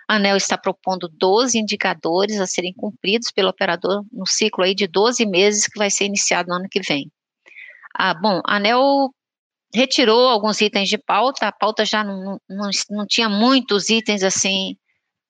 A 0.08 0.16
ANEL 0.16 0.38
está 0.38 0.58
propondo 0.58 1.08
12 1.08 1.58
indicadores 1.58 2.40
a 2.40 2.46
serem 2.46 2.74
cumpridos 2.74 3.32
pelo 3.32 3.50
operador 3.50 4.04
no 4.12 4.28
ciclo 4.28 4.64
aí 4.64 4.75
de 4.75 4.86
12 4.88 5.25
meses 5.25 5.68
que 5.68 5.80
vai 5.80 5.90
ser 5.90 6.06
iniciado 6.06 6.50
no 6.50 6.56
ano 6.56 6.70
que 6.70 6.82
vem. 6.82 7.12
Ah, 7.96 8.14
bom, 8.14 8.42
a 8.46 8.58
ANEL 8.58 9.10
retirou 9.74 10.30
alguns 10.30 10.62
itens 10.62 10.88
de 10.88 10.98
pauta, 10.98 11.48
a 11.48 11.52
pauta 11.52 11.84
já 11.84 12.04
não, 12.04 12.40
não, 12.48 12.70
não 12.90 13.08
tinha 13.08 13.28
muitos 13.28 13.90
itens 13.90 14.22
assim 14.22 14.78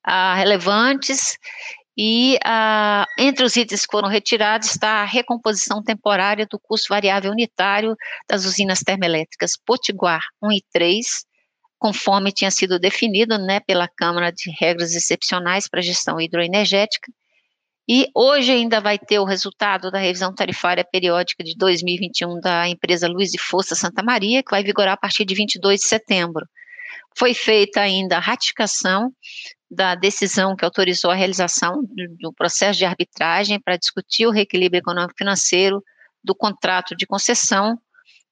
ah, 0.03 0.35
relevantes, 0.35 1.37
e 1.97 2.37
ah, 2.43 3.07
entre 3.17 3.45
os 3.45 3.55
itens 3.55 3.85
que 3.85 3.91
foram 3.91 4.09
retirados 4.09 4.69
está 4.69 5.01
a 5.01 5.05
recomposição 5.05 5.81
temporária 5.81 6.45
do 6.45 6.59
custo 6.59 6.89
variável 6.89 7.31
unitário 7.31 7.95
das 8.27 8.45
usinas 8.45 8.79
termoelétricas 8.79 9.53
Potiguar 9.65 10.21
1 10.43 10.51
e 10.51 10.63
3, 10.73 11.05
conforme 11.79 12.33
tinha 12.33 12.51
sido 12.51 12.77
definido 12.79 13.37
né, 13.37 13.61
pela 13.61 13.87
Câmara 13.87 14.31
de 14.31 14.51
Regras 14.59 14.93
Excepcionais 14.93 15.69
para 15.69 15.81
Gestão 15.81 16.19
Hidroenergética, 16.19 17.11
E 17.87 18.09
hoje 18.15 18.51
ainda 18.51 18.81
vai 18.81 18.97
ter 18.99 19.19
o 19.19 19.25
resultado 19.25 19.91
da 19.91 19.99
revisão 19.99 20.33
tarifária 20.33 20.83
periódica 20.83 21.43
de 21.43 21.55
2021 21.55 22.39
da 22.41 22.67
empresa 22.67 23.07
Luz 23.07 23.33
e 23.33 23.37
Força 23.39 23.75
Santa 23.75 24.03
Maria, 24.03 24.43
que 24.43 24.51
vai 24.51 24.63
vigorar 24.63 24.95
a 24.95 24.97
partir 24.97 25.23
de 25.25 25.35
22 25.35 25.81
de 25.81 25.87
setembro. 25.87 26.45
Foi 27.17 27.33
feita 27.33 27.81
ainda 27.81 28.17
a 28.17 28.19
ratificação 28.19 29.11
da 29.69 29.95
decisão 29.95 30.55
que 30.55 30.63
autorizou 30.63 31.11
a 31.11 31.15
realização 31.15 31.83
do 32.19 32.31
processo 32.33 32.77
de 32.77 32.85
arbitragem 32.85 33.59
para 33.59 33.77
discutir 33.77 34.27
o 34.27 34.31
reequilíbrio 34.31 34.79
econômico-financeiro 34.79 35.83
do 36.23 36.35
contrato 36.35 36.95
de 36.95 37.05
concessão 37.05 37.77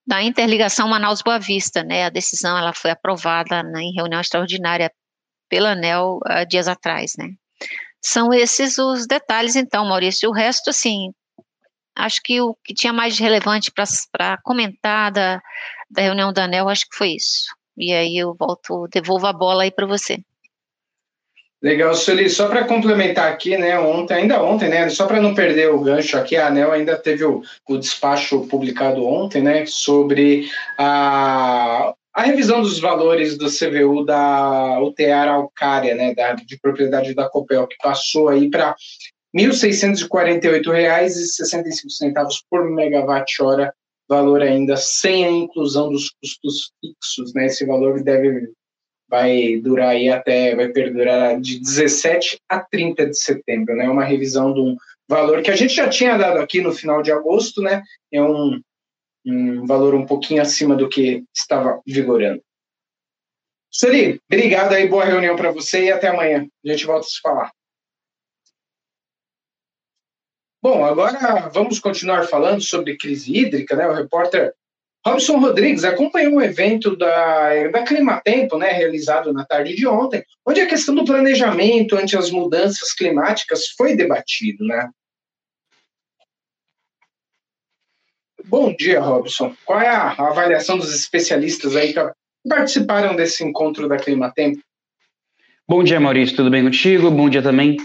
da 0.05 0.21
interligação 0.21 0.87
Manaus-Boa 0.87 1.39
Vista, 1.39 1.83
né? 1.83 2.05
A 2.05 2.09
decisão 2.09 2.57
ela 2.57 2.73
foi 2.73 2.91
aprovada 2.91 3.63
né, 3.63 3.81
em 3.81 3.93
reunião 3.93 4.19
extraordinária 4.19 4.91
pela 5.49 5.71
ANEL 5.71 6.19
uh, 6.25 6.45
dias 6.47 6.67
atrás, 6.67 7.13
né? 7.17 7.29
São 8.01 8.33
esses 8.33 8.77
os 8.77 9.07
detalhes, 9.07 9.55
então, 9.55 9.85
Maurício. 9.85 10.29
O 10.29 10.33
resto, 10.33 10.69
assim, 10.69 11.13
acho 11.95 12.21
que 12.21 12.41
o 12.41 12.53
que 12.63 12.73
tinha 12.73 12.91
mais 12.91 13.17
relevante 13.17 13.71
para 14.11 14.37
comentar 14.43 15.11
da, 15.11 15.41
da 15.89 16.01
reunião 16.01 16.33
da 16.33 16.43
ANEL, 16.43 16.67
acho 16.67 16.89
que 16.89 16.97
foi 16.97 17.11
isso. 17.11 17.45
E 17.77 17.93
aí 17.93 18.17
eu 18.17 18.35
volto, 18.35 18.87
devolvo 18.91 19.25
a 19.25 19.33
bola 19.33 19.63
aí 19.63 19.71
para 19.71 19.85
você. 19.85 20.17
Legal, 21.63 21.95
Sueli, 21.95 22.29
só 22.29 22.47
para 22.49 22.65
complementar 22.65 23.31
aqui, 23.31 23.57
né, 23.57 23.79
ontem, 23.79 24.15
ainda 24.15 24.43
ontem, 24.43 24.67
né, 24.67 24.89
só 24.89 25.07
para 25.07 25.21
não 25.21 25.33
perder 25.33 25.69
o 25.69 25.79
gancho 25.79 26.17
aqui, 26.17 26.35
a 26.35 26.47
ANEL 26.47 26.73
ainda 26.73 26.97
teve 26.97 27.23
o, 27.23 27.41
o 27.69 27.77
despacho 27.77 28.45
publicado 28.47 29.05
ontem, 29.05 29.41
né, 29.41 29.65
sobre 29.65 30.49
a, 30.77 31.93
a 32.13 32.21
revisão 32.21 32.61
dos 32.61 32.81
valores 32.81 33.37
do 33.37 33.45
CVU 33.45 34.03
da 34.03 34.77
UTE 34.81 35.05
Araucária, 35.05 35.95
né, 35.95 36.13
da, 36.13 36.33
de 36.33 36.59
propriedade 36.59 37.13
da 37.13 37.29
Copel, 37.29 37.65
que 37.65 37.77
passou 37.81 38.27
aí 38.27 38.49
para 38.49 38.75
R$ 39.33 39.47
1.648,65 39.47 42.25
por 42.49 42.69
megawatt-hora, 42.69 43.73
valor 44.09 44.41
ainda 44.41 44.75
sem 44.75 45.25
a 45.25 45.31
inclusão 45.31 45.89
dos 45.89 46.09
custos 46.09 46.73
fixos, 46.81 47.33
né, 47.33 47.45
esse 47.45 47.65
valor 47.65 48.03
deve 48.03 48.51
vai 49.13 49.57
durar 49.57 49.89
aí 49.89 50.09
até, 50.09 50.55
vai 50.55 50.69
perdurar 50.69 51.39
de 51.39 51.59
17 51.59 52.39
a 52.49 52.59
30 52.59 53.05
de 53.05 53.15
setembro, 53.15 53.75
né, 53.75 53.87
uma 53.87 54.03
revisão 54.03 54.51
de 54.51 54.59
um 54.59 54.75
valor 55.07 55.43
que 55.43 55.51
a 55.51 55.55
gente 55.55 55.75
já 55.75 55.87
tinha 55.87 56.17
dado 56.17 56.39
aqui 56.39 56.61
no 56.61 56.73
final 56.73 57.03
de 57.03 57.11
agosto, 57.11 57.61
né, 57.61 57.83
é 58.11 58.19
um 58.19 58.59
um 59.25 59.65
valor 59.65 59.93
um 59.95 60.05
pouquinho 60.05 60.41
acima 60.41 60.75
do 60.75 60.89
que 60.89 61.23
estava 61.33 61.81
vigorando. 61.87 62.43
Sueli, 63.71 64.19
obrigado 64.29 64.73
aí, 64.73 64.85
boa 64.85 65.05
reunião 65.05 65.37
para 65.37 65.49
você 65.49 65.85
e 65.85 65.91
até 65.91 66.07
amanhã. 66.07 66.45
A 66.65 66.69
gente 66.69 66.85
volta 66.85 67.05
a 67.05 67.09
se 67.09 67.21
falar. 67.21 67.51
Bom, 70.61 70.83
agora 70.83 71.47
vamos 71.53 71.79
continuar 71.79 72.27
falando 72.27 72.61
sobre 72.61 72.97
crise 72.97 73.33
hídrica, 73.33 73.77
né? 73.77 73.87
O 73.87 73.93
repórter 73.93 74.53
Robson 75.05 75.37
Rodrigues 75.39 75.83
acompanhou 75.83 76.35
um 76.35 76.41
evento 76.41 76.95
da, 76.95 77.67
da 77.67 77.83
Climatempo, 77.83 78.57
né, 78.57 78.71
realizado 78.71 79.33
na 79.33 79.45
tarde 79.45 79.75
de 79.75 79.85
ontem, 79.85 80.23
onde 80.45 80.61
a 80.61 80.67
questão 80.67 80.95
do 80.95 81.03
planejamento 81.03 81.97
ante 81.97 82.17
as 82.17 82.31
mudanças 82.31 82.93
climáticas 82.93 83.67
foi 83.77 83.95
debatido, 83.95 84.65
né? 84.65 84.89
Bom 88.45 88.73
dia, 88.75 88.99
Robson. 88.99 89.55
Qual 89.65 89.79
é 89.79 89.87
a 89.87 90.11
avaliação 90.11 90.77
dos 90.77 90.93
especialistas 90.93 91.75
aí 91.75 91.93
que 91.93 91.99
participaram 92.47 93.15
desse 93.15 93.43
encontro 93.43 93.87
da 93.87 93.97
Climatempo? 93.97 94.61
Bom 95.67 95.83
dia, 95.83 95.99
Maurício. 95.99 96.35
Tudo 96.35 96.49
bem 96.49 96.63
contigo? 96.63 97.09
Bom 97.09 97.29
dia 97.29 97.41
também 97.41 97.77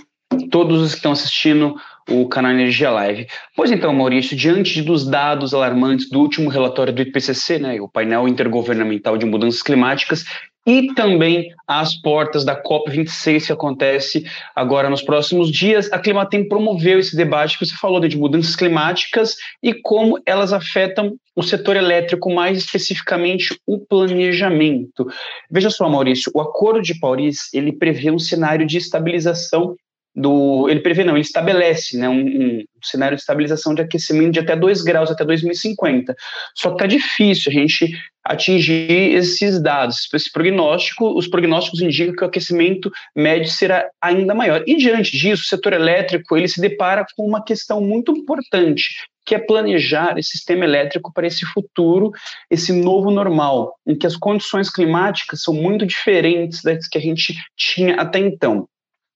todos 0.48 0.80
os 0.80 0.90
que 0.90 0.96
estão 0.96 1.12
assistindo 1.12 1.76
o 2.08 2.26
canal 2.26 2.52
Energia 2.52 2.90
Live. 2.90 3.26
Pois 3.54 3.70
então, 3.70 3.92
Maurício, 3.92 4.36
diante 4.36 4.80
dos 4.80 5.06
dados 5.06 5.52
alarmantes 5.52 6.08
do 6.08 6.20
último 6.20 6.48
relatório 6.48 6.92
do 6.92 7.02
IPCC, 7.02 7.58
né, 7.58 7.80
o 7.80 7.88
painel 7.88 8.26
intergovernamental 8.26 9.18
de 9.18 9.26
mudanças 9.26 9.62
climáticas, 9.62 10.24
e 10.68 10.92
também 10.92 11.50
às 11.66 11.94
portas 11.94 12.44
da 12.44 12.62
COP26 12.62 13.46
que 13.46 13.52
acontece 13.52 14.26
agora 14.54 14.90
nos 14.90 15.00
próximos 15.00 15.50
dias. 15.50 15.90
A 15.90 15.98
Climatem 15.98 16.46
promoveu 16.46 16.98
esse 16.98 17.16
debate 17.16 17.58
que 17.58 17.64
você 17.64 17.74
falou 17.74 17.98
de 18.00 18.18
mudanças 18.18 18.54
climáticas 18.54 19.36
e 19.62 19.72
como 19.72 20.20
elas 20.26 20.52
afetam 20.52 21.16
o 21.34 21.42
setor 21.42 21.74
elétrico, 21.76 22.30
mais 22.30 22.58
especificamente 22.58 23.58
o 23.66 23.78
planejamento. 23.78 25.06
Veja 25.50 25.70
só, 25.70 25.88
Maurício, 25.88 26.30
o 26.34 26.40
Acordo 26.40 26.82
de 26.82 26.98
Paris 27.00 27.48
ele 27.54 27.72
prevê 27.72 28.10
um 28.10 28.18
cenário 28.18 28.66
de 28.66 28.76
estabilização 28.76 29.74
do, 30.18 30.68
ele 30.68 30.80
prevê, 30.80 31.04
não, 31.04 31.14
ele 31.14 31.20
estabelece 31.20 31.96
né, 31.96 32.08
um, 32.08 32.26
um, 32.26 32.64
cenário 32.82 33.16
de 33.16 33.20
estabilização 33.20 33.72
de 33.72 33.82
aquecimento 33.82 34.32
de 34.32 34.40
até 34.40 34.56
2 34.56 34.82
graus 34.82 35.10
até 35.10 35.24
2050. 35.24 36.14
Só 36.56 36.70
que 36.70 36.74
está 36.74 36.86
difícil 36.86 37.50
a 37.50 37.54
gente 37.54 37.92
atingir 38.24 39.14
esses 39.14 39.62
dados. 39.62 40.08
Esse 40.12 40.30
prognóstico, 40.32 41.16
os 41.16 41.28
prognósticos 41.28 41.80
indicam 41.80 42.16
que 42.16 42.24
o 42.24 42.26
aquecimento 42.26 42.90
médio 43.14 43.48
será 43.48 43.88
ainda 44.02 44.34
maior. 44.34 44.64
E 44.66 44.76
diante 44.76 45.16
disso, 45.16 45.44
o 45.44 45.46
setor 45.46 45.72
elétrico 45.72 46.36
ele 46.36 46.48
se 46.48 46.60
depara 46.60 47.06
com 47.16 47.24
uma 47.24 47.44
questão 47.44 47.80
muito 47.80 48.10
importante, 48.10 48.88
que 49.24 49.36
é 49.36 49.38
planejar 49.38 50.18
esse 50.18 50.30
sistema 50.30 50.64
elétrico 50.64 51.12
para 51.12 51.28
esse 51.28 51.46
futuro, 51.46 52.10
esse 52.50 52.72
novo 52.72 53.12
normal, 53.12 53.72
em 53.86 53.96
que 53.96 54.06
as 54.06 54.16
condições 54.16 54.68
climáticas 54.68 55.42
são 55.42 55.54
muito 55.54 55.86
diferentes 55.86 56.60
das 56.60 56.88
que 56.88 56.98
a 56.98 57.00
gente 57.00 57.36
tinha 57.56 57.94
até 57.94 58.18
então. 58.18 58.68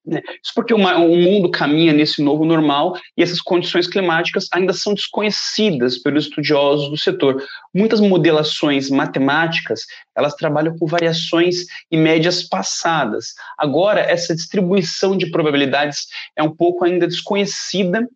Né? 0.04 0.20
Isso 0.42 0.52
porque 0.54 0.74
uma, 0.74 0.98
o 0.98 1.16
mundo 1.16 1.50
caminha 1.50 1.92
nesse 1.92 2.22
novo 2.22 2.44
normal 2.44 2.96
e 3.16 3.22
essas 3.22 3.40
condições 3.40 3.86
climáticas 3.86 4.48
ainda 4.52 4.72
são 4.72 4.94
desconhecidas 4.94 5.98
pelos 5.98 6.24
estudiosos 6.24 6.90
do 6.90 6.96
setor. 6.96 7.42
Muitas 7.72 8.00
modelações 8.00 8.90
matemáticas 8.90 9.82
elas 10.16 10.34
trabalham 10.34 10.76
com 10.76 10.86
variações 10.86 11.66
e 11.90 11.96
médias 11.96 12.42
passadas. 12.42 13.34
Agora 13.56 14.00
essa 14.00 14.34
distribuição 14.34 15.16
de 15.16 15.30
probabilidades 15.30 16.08
é 16.36 16.42
um 16.42 16.54
pouco 16.54 16.84
ainda 16.84 17.06
desconhecida 17.06 18.06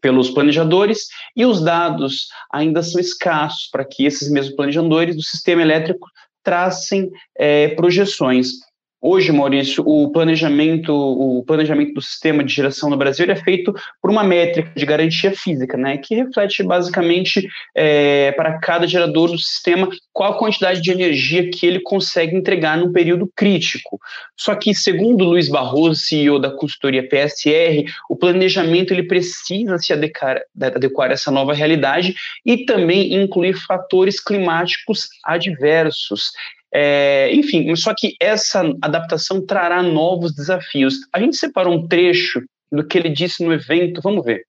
pelos 0.00 0.30
planejadores 0.30 1.08
e 1.34 1.44
os 1.44 1.62
dados 1.62 2.28
ainda 2.52 2.82
são 2.82 3.00
escassos 3.00 3.68
para 3.72 3.84
que 3.84 4.04
esses 4.04 4.30
mesmos 4.30 4.54
planejadores 4.54 5.16
do 5.16 5.22
sistema 5.22 5.62
elétrico 5.62 6.06
tracem 6.44 7.10
é, 7.36 7.68
projeções. 7.68 8.67
Hoje, 9.00 9.30
Maurício, 9.30 9.84
o 9.86 10.10
planejamento, 10.10 10.92
o 10.92 11.44
planejamento 11.44 11.94
do 11.94 12.02
sistema 12.02 12.42
de 12.42 12.52
geração 12.52 12.90
no 12.90 12.96
Brasil 12.96 13.26
é 13.30 13.36
feito 13.36 13.72
por 14.02 14.10
uma 14.10 14.24
métrica 14.24 14.72
de 14.74 14.84
garantia 14.84 15.30
física, 15.30 15.76
né, 15.76 15.98
que 15.98 16.16
reflete 16.16 16.64
basicamente 16.64 17.48
é, 17.76 18.32
para 18.32 18.58
cada 18.58 18.88
gerador 18.88 19.30
do 19.30 19.38
sistema 19.38 19.88
qual 20.12 20.32
a 20.32 20.38
quantidade 20.38 20.80
de 20.80 20.90
energia 20.90 21.48
que 21.48 21.64
ele 21.64 21.78
consegue 21.80 22.34
entregar 22.34 22.76
num 22.76 22.92
período 22.92 23.30
crítico. 23.36 24.00
Só 24.36 24.56
que, 24.56 24.74
segundo 24.74 25.24
Luiz 25.24 25.48
Barroso, 25.48 26.00
CEO 26.00 26.40
da 26.40 26.50
consultoria 26.50 27.08
PSR, 27.08 27.84
o 28.10 28.16
planejamento 28.16 28.92
ele 28.92 29.04
precisa 29.04 29.78
se 29.78 29.92
adequar, 29.92 30.40
adequar 30.60 31.10
a 31.10 31.12
essa 31.12 31.30
nova 31.30 31.54
realidade 31.54 32.16
e 32.44 32.64
também 32.64 33.14
incluir 33.14 33.54
fatores 33.54 34.18
climáticos 34.18 35.06
adversos. 35.24 36.32
É, 36.72 37.34
enfim, 37.34 37.74
só 37.76 37.94
que 37.96 38.14
essa 38.20 38.62
adaptação 38.82 39.44
trará 39.44 39.82
novos 39.82 40.34
desafios. 40.34 40.96
A 41.12 41.20
gente 41.20 41.36
separou 41.36 41.74
um 41.74 41.88
trecho 41.88 42.42
do 42.70 42.84
que 42.84 42.98
ele 42.98 43.08
disse 43.08 43.44
no 43.44 43.52
evento, 43.52 44.00
vamos 44.02 44.24
ver. 44.24 44.44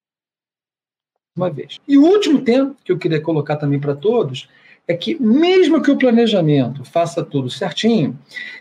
Uma 1.35 1.49
vez. 1.49 1.77
E 1.87 1.97
o 1.97 2.03
último 2.03 2.41
tema 2.41 2.75
que 2.83 2.91
eu 2.91 2.97
queria 2.97 3.21
colocar 3.21 3.55
também 3.55 3.79
para 3.79 3.95
todos 3.95 4.49
é 4.87 4.93
que, 4.93 5.21
mesmo 5.21 5.81
que 5.81 5.91
o 5.91 5.97
planejamento 5.97 6.83
faça 6.83 7.23
tudo 7.23 7.49
certinho, 7.49 8.17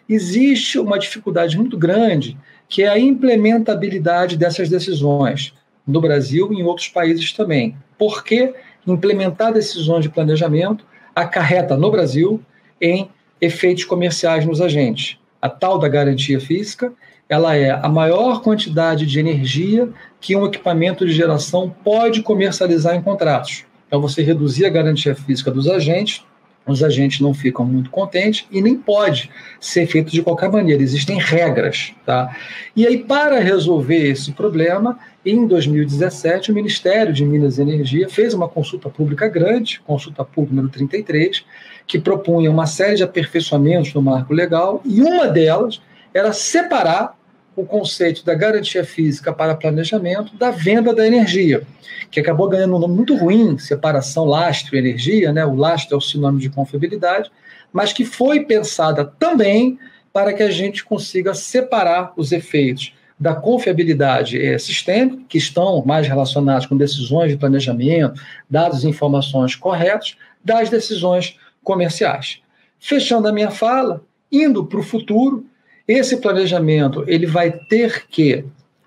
existe 0.09 0.79
uma 0.79 0.99
dificuldade 0.99 1.57
muito 1.57 1.77
grande 1.77 2.37
que 2.69 2.83
é 2.83 2.89
a 2.89 2.99
implementabilidade 2.99 4.37
dessas 4.37 4.69
decisões 4.69 5.55
no 5.87 6.01
Brasil 6.01 6.53
e 6.53 6.57
em 6.57 6.63
outros 6.63 6.89
países 6.89 7.33
também. 7.33 7.75
Porque 7.97 8.55
implementar 8.87 9.53
decisões 9.53 10.03
de 10.03 10.11
planejamento 10.11 10.85
acarreta 11.15 11.77
no 11.77 11.91
Brasil 11.91 12.43
em 12.81 13.11
efeitos 13.41 13.85
comerciais 13.85 14.45
nos 14.45 14.61
agentes. 14.61 15.19
A 15.41 15.49
tal 15.49 15.79
da 15.79 15.89
garantia 15.89 16.41
física, 16.41 16.93
ela 17.29 17.55
é 17.55 17.71
a 17.71 17.89
maior 17.89 18.43
quantidade 18.43 19.07
de 19.07 19.21
energia 19.21 19.89
que 20.21 20.35
um 20.35 20.47
equipamento 20.47 21.07
de 21.07 21.13
geração 21.13 21.75
pode 21.85 22.23
comercializar 22.23 22.97
em 22.97 23.03
contratos. 23.03 23.65
Então, 23.87 24.01
você 24.01 24.23
reduzir 24.23 24.67
a 24.67 24.71
garantia 24.71 25.15
física 25.15 25.51
dos 25.51 25.69
agentes, 25.69 26.25
os 26.67 26.83
agentes 26.83 27.21
não 27.21 27.33
ficam 27.33 27.65
muito 27.65 27.89
contentes 27.91 28.47
e 28.51 28.61
nem 28.61 28.77
pode 28.77 29.31
ser 29.59 29.87
feito 29.87 30.13
de 30.13 30.23
qualquer 30.23 30.51
maneira, 30.51 30.83
existem 30.83 31.19
regras. 31.19 31.95
Tá? 32.05 32.37
E 32.77 32.87
aí, 32.87 32.99
para 32.99 33.41
resolver 33.41 34.11
esse 34.11 34.33
problema, 34.33 34.99
em 35.25 35.47
2017, 35.47 36.53
o 36.53 36.55
Ministério 36.55 37.13
de 37.13 37.25
Minas 37.25 37.59
e 37.59 37.63
Energia 37.63 38.09
fez 38.09 38.35
uma 38.35 38.49
consulta 38.49 38.91
pública 38.91 39.29
grande, 39.29 39.81
consulta 39.81 40.25
pública 40.25 40.57
número 40.57 40.73
33, 40.73 41.45
que 41.89 41.99
propunha 41.99 42.51
uma 42.51 42.67
série 42.67 42.97
de 42.97 43.03
aperfeiçoamentos 43.03 43.95
no 43.95 44.03
marco 44.03 44.35
legal, 44.35 44.83
e 44.85 45.01
uma 45.01 45.27
delas 45.27 45.81
era 46.13 46.35
separar 46.35 47.17
o 47.57 47.65
conceito 47.65 48.25
da 48.25 48.35
garantia 48.35 48.85
física 48.85 49.33
para 49.33 49.55
planejamento 49.55 50.37
da 50.37 50.51
venda 50.51 50.95
da 50.95 51.07
energia, 51.07 51.63
que 52.11 52.21
acabou 52.21 52.49
ganhando 52.49 52.77
um 52.77 52.79
nome 52.79 52.95
muito 52.95 53.17
ruim, 53.17 53.59
separação 53.59 54.27
lastro-energia, 54.27 55.33
né? 55.33 55.45
o 55.45 55.55
lastro 55.55 55.95
é 55.95 55.99
o 55.99 56.01
sinônimo 56.01 56.39
de 56.39 56.51
confiabilidade, 56.51 57.31
mas 57.73 57.93
que 57.93 58.05
foi 58.05 58.45
pensada 58.45 59.05
também 59.05 59.79
para 60.13 60.33
que 60.33 60.43
a 60.43 60.51
gente 60.51 60.85
consiga 60.85 61.35
separar 61.35 62.13
os 62.17 62.33
efeitos 62.33 62.95
da 63.19 63.35
confiabilidade 63.35 64.41
é, 64.41 64.59
sistêmica, 64.59 65.23
que 65.29 65.39
estão 65.39 65.83
mais 65.85 66.07
relacionados 66.07 66.67
com 66.67 66.77
decisões 66.77 67.33
de 67.33 67.37
planejamento, 67.37 68.21
dados 68.49 68.85
e 68.85 68.89
informações 68.89 69.57
corretos, 69.57 70.17
das 70.45 70.71
decisões 70.71 71.37
comerciais. 71.69 72.41
Fechando 72.81 73.29
a 73.29 73.33
minha 73.33 73.51
fala, 73.51 74.03
indo 74.33 74.65
para 74.65 74.81
o 74.81 74.83
futuro, 74.83 75.45
esse 75.87 76.17
planejamento 76.17 77.05
ele 77.07 77.27
vai 77.27 77.51
ter 77.51 78.07
que, 78.09 78.43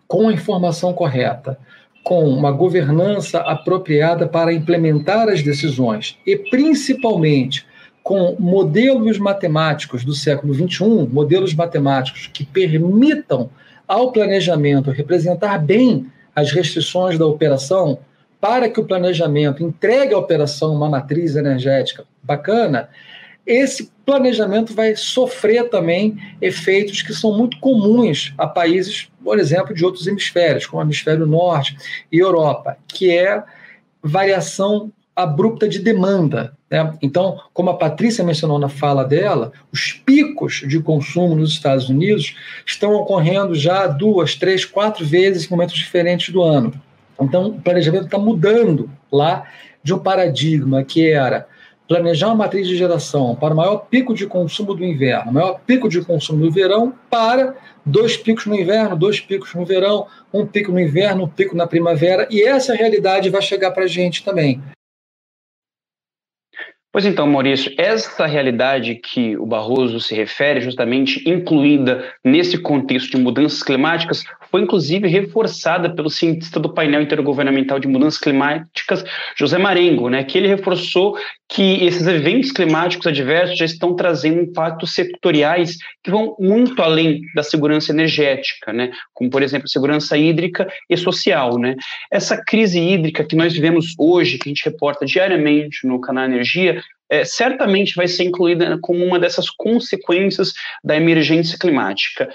com 0.07 0.29
a 0.29 0.33
informação 0.33 0.91
correta, 0.91 1.59
com 2.03 2.27
uma 2.27 2.51
governança 2.51 3.37
apropriada 3.41 4.27
para 4.27 4.51
implementar 4.51 5.29
as 5.29 5.43
decisões 5.43 6.17
e 6.25 6.35
principalmente 6.35 7.67
com 8.01 8.35
modelos 8.39 9.19
matemáticos 9.19 10.03
do 10.03 10.15
século 10.15 10.51
XXI, 10.51 11.07
modelos 11.07 11.53
matemáticos 11.53 12.25
que 12.33 12.43
permitam 12.43 13.51
ao 13.87 14.11
planejamento 14.11 14.89
representar 14.89 15.59
bem 15.59 16.07
as 16.35 16.51
restrições 16.51 17.19
da 17.19 17.27
operação, 17.27 17.99
para 18.41 18.67
que 18.67 18.79
o 18.79 18.85
planejamento 18.85 19.63
entregue 19.63 20.15
à 20.15 20.17
operação 20.17 20.73
uma 20.73 20.89
matriz 20.89 21.35
energética 21.35 22.03
bacana, 22.23 22.89
esse 23.45 23.91
planejamento 24.05 24.73
vai 24.73 24.95
sofrer 24.95 25.69
também 25.69 26.17
efeitos 26.41 27.03
que 27.03 27.13
são 27.13 27.37
muito 27.37 27.59
comuns 27.59 28.33
a 28.37 28.47
países, 28.47 29.09
por 29.23 29.39
exemplo, 29.39 29.73
de 29.73 29.85
outros 29.85 30.07
hemisférios, 30.07 30.65
como 30.65 30.81
o 30.81 30.85
hemisfério 30.85 31.25
norte 31.25 31.77
e 32.11 32.17
Europa, 32.17 32.77
que 32.87 33.15
é 33.15 33.43
variação 34.01 34.91
abrupta 35.15 35.67
de 35.67 35.79
demanda. 35.79 36.53
Né? 36.69 36.93
Então, 37.01 37.39
como 37.53 37.69
a 37.69 37.77
Patrícia 37.77 38.23
mencionou 38.23 38.57
na 38.57 38.69
fala 38.69 39.03
dela, 39.03 39.51
os 39.71 39.93
picos 39.93 40.63
de 40.67 40.79
consumo 40.79 41.35
nos 41.35 41.51
Estados 41.51 41.89
Unidos 41.89 42.35
estão 42.65 42.93
ocorrendo 42.93 43.53
já 43.53 43.85
duas, 43.85 44.35
três, 44.35 44.65
quatro 44.65 45.05
vezes 45.05 45.45
em 45.45 45.49
momentos 45.49 45.75
diferentes 45.75 46.33
do 46.33 46.41
ano. 46.41 46.73
Então, 47.21 47.47
o 47.47 47.61
planejamento 47.61 48.05
está 48.05 48.17
mudando 48.17 48.89
lá 49.11 49.45
de 49.83 49.93
um 49.93 49.99
paradigma 49.99 50.83
que 50.83 51.09
era 51.09 51.47
planejar 51.87 52.27
uma 52.27 52.35
matriz 52.35 52.67
de 52.67 52.77
geração 52.77 53.35
para 53.35 53.53
o 53.53 53.57
maior 53.57 53.85
pico 53.89 54.13
de 54.13 54.25
consumo 54.25 54.73
do 54.73 54.85
inverno, 54.85 55.33
maior 55.33 55.59
pico 55.65 55.89
de 55.89 56.01
consumo 56.01 56.45
do 56.45 56.51
verão, 56.51 56.93
para 57.09 57.55
dois 57.85 58.15
picos 58.15 58.45
no 58.45 58.55
inverno, 58.55 58.95
dois 58.95 59.19
picos 59.19 59.53
no 59.53 59.65
verão, 59.65 60.07
um 60.33 60.45
pico 60.45 60.71
no 60.71 60.79
inverno, 60.79 61.25
um 61.25 61.27
pico 61.27 61.53
na 61.53 61.67
primavera, 61.67 62.27
e 62.31 62.41
essa 62.43 62.73
realidade 62.73 63.29
vai 63.29 63.41
chegar 63.41 63.71
para 63.71 63.83
a 63.83 63.87
gente 63.87 64.23
também. 64.23 64.61
Pois 66.93 67.05
então, 67.05 67.25
Maurício, 67.25 67.73
essa 67.77 68.25
realidade 68.25 68.95
que 68.95 69.37
o 69.37 69.45
Barroso 69.45 70.01
se 70.01 70.13
refere, 70.13 70.59
justamente 70.59 71.23
incluída 71.27 72.03
nesse 72.21 72.57
contexto 72.57 73.11
de 73.11 73.23
mudanças 73.23 73.63
climáticas, 73.63 74.25
foi 74.51 74.61
inclusive 74.61 75.07
reforçada 75.07 75.95
pelo 75.95 76.09
cientista 76.09 76.59
do 76.59 76.73
painel 76.73 77.01
intergovernamental 77.01 77.79
de 77.79 77.87
mudanças 77.87 78.19
climáticas, 78.19 79.05
José 79.37 79.57
Marengo, 79.57 80.09
né, 80.09 80.25
que 80.25 80.37
ele 80.37 80.49
reforçou 80.49 81.17
que 81.47 81.83
esses 81.85 82.05
eventos 82.07 82.51
climáticos 82.51 83.07
adversos 83.07 83.57
já 83.57 83.65
estão 83.65 83.95
trazendo 83.95 84.41
impactos 84.41 84.93
setoriais 84.93 85.77
que 86.03 86.11
vão 86.11 86.35
muito 86.39 86.81
além 86.81 87.21
da 87.35 87.43
segurança 87.43 87.91
energética, 87.91 88.73
né, 88.73 88.91
como 89.13 89.29
por 89.29 89.41
exemplo 89.41 89.69
segurança 89.69 90.17
hídrica 90.17 90.67
e 90.89 90.97
social, 90.97 91.57
né. 91.57 91.75
Essa 92.11 92.41
crise 92.43 92.79
hídrica 92.79 93.23
que 93.23 93.35
nós 93.35 93.53
vivemos 93.53 93.95
hoje, 93.97 94.37
que 94.37 94.49
a 94.49 94.51
gente 94.51 94.65
reporta 94.65 95.05
diariamente 95.05 95.87
no 95.87 96.01
canal 96.01 96.25
Energia, 96.25 96.80
é, 97.11 97.25
certamente 97.25 97.93
vai 97.93 98.07
ser 98.07 98.23
incluída 98.23 98.79
como 98.81 99.03
uma 99.05 99.19
dessas 99.19 99.49
consequências 99.49 100.53
da 100.81 100.95
emergência 100.95 101.59
climática. 101.59 102.33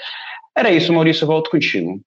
Era 0.54 0.71
isso, 0.71 0.92
Maurício, 0.92 1.25
eu 1.25 1.28
volto 1.28 1.50
contigo. 1.50 1.99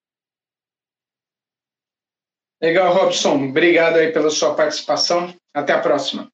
Legal, 2.62 2.93
Robson. 2.93 3.46
Obrigado 3.46 3.96
aí 3.98 4.12
pela 4.12 4.30
sua 4.30 4.54
participação. 4.54 5.34
Até 5.52 5.74
a 5.74 5.80
próxima. 5.80 6.30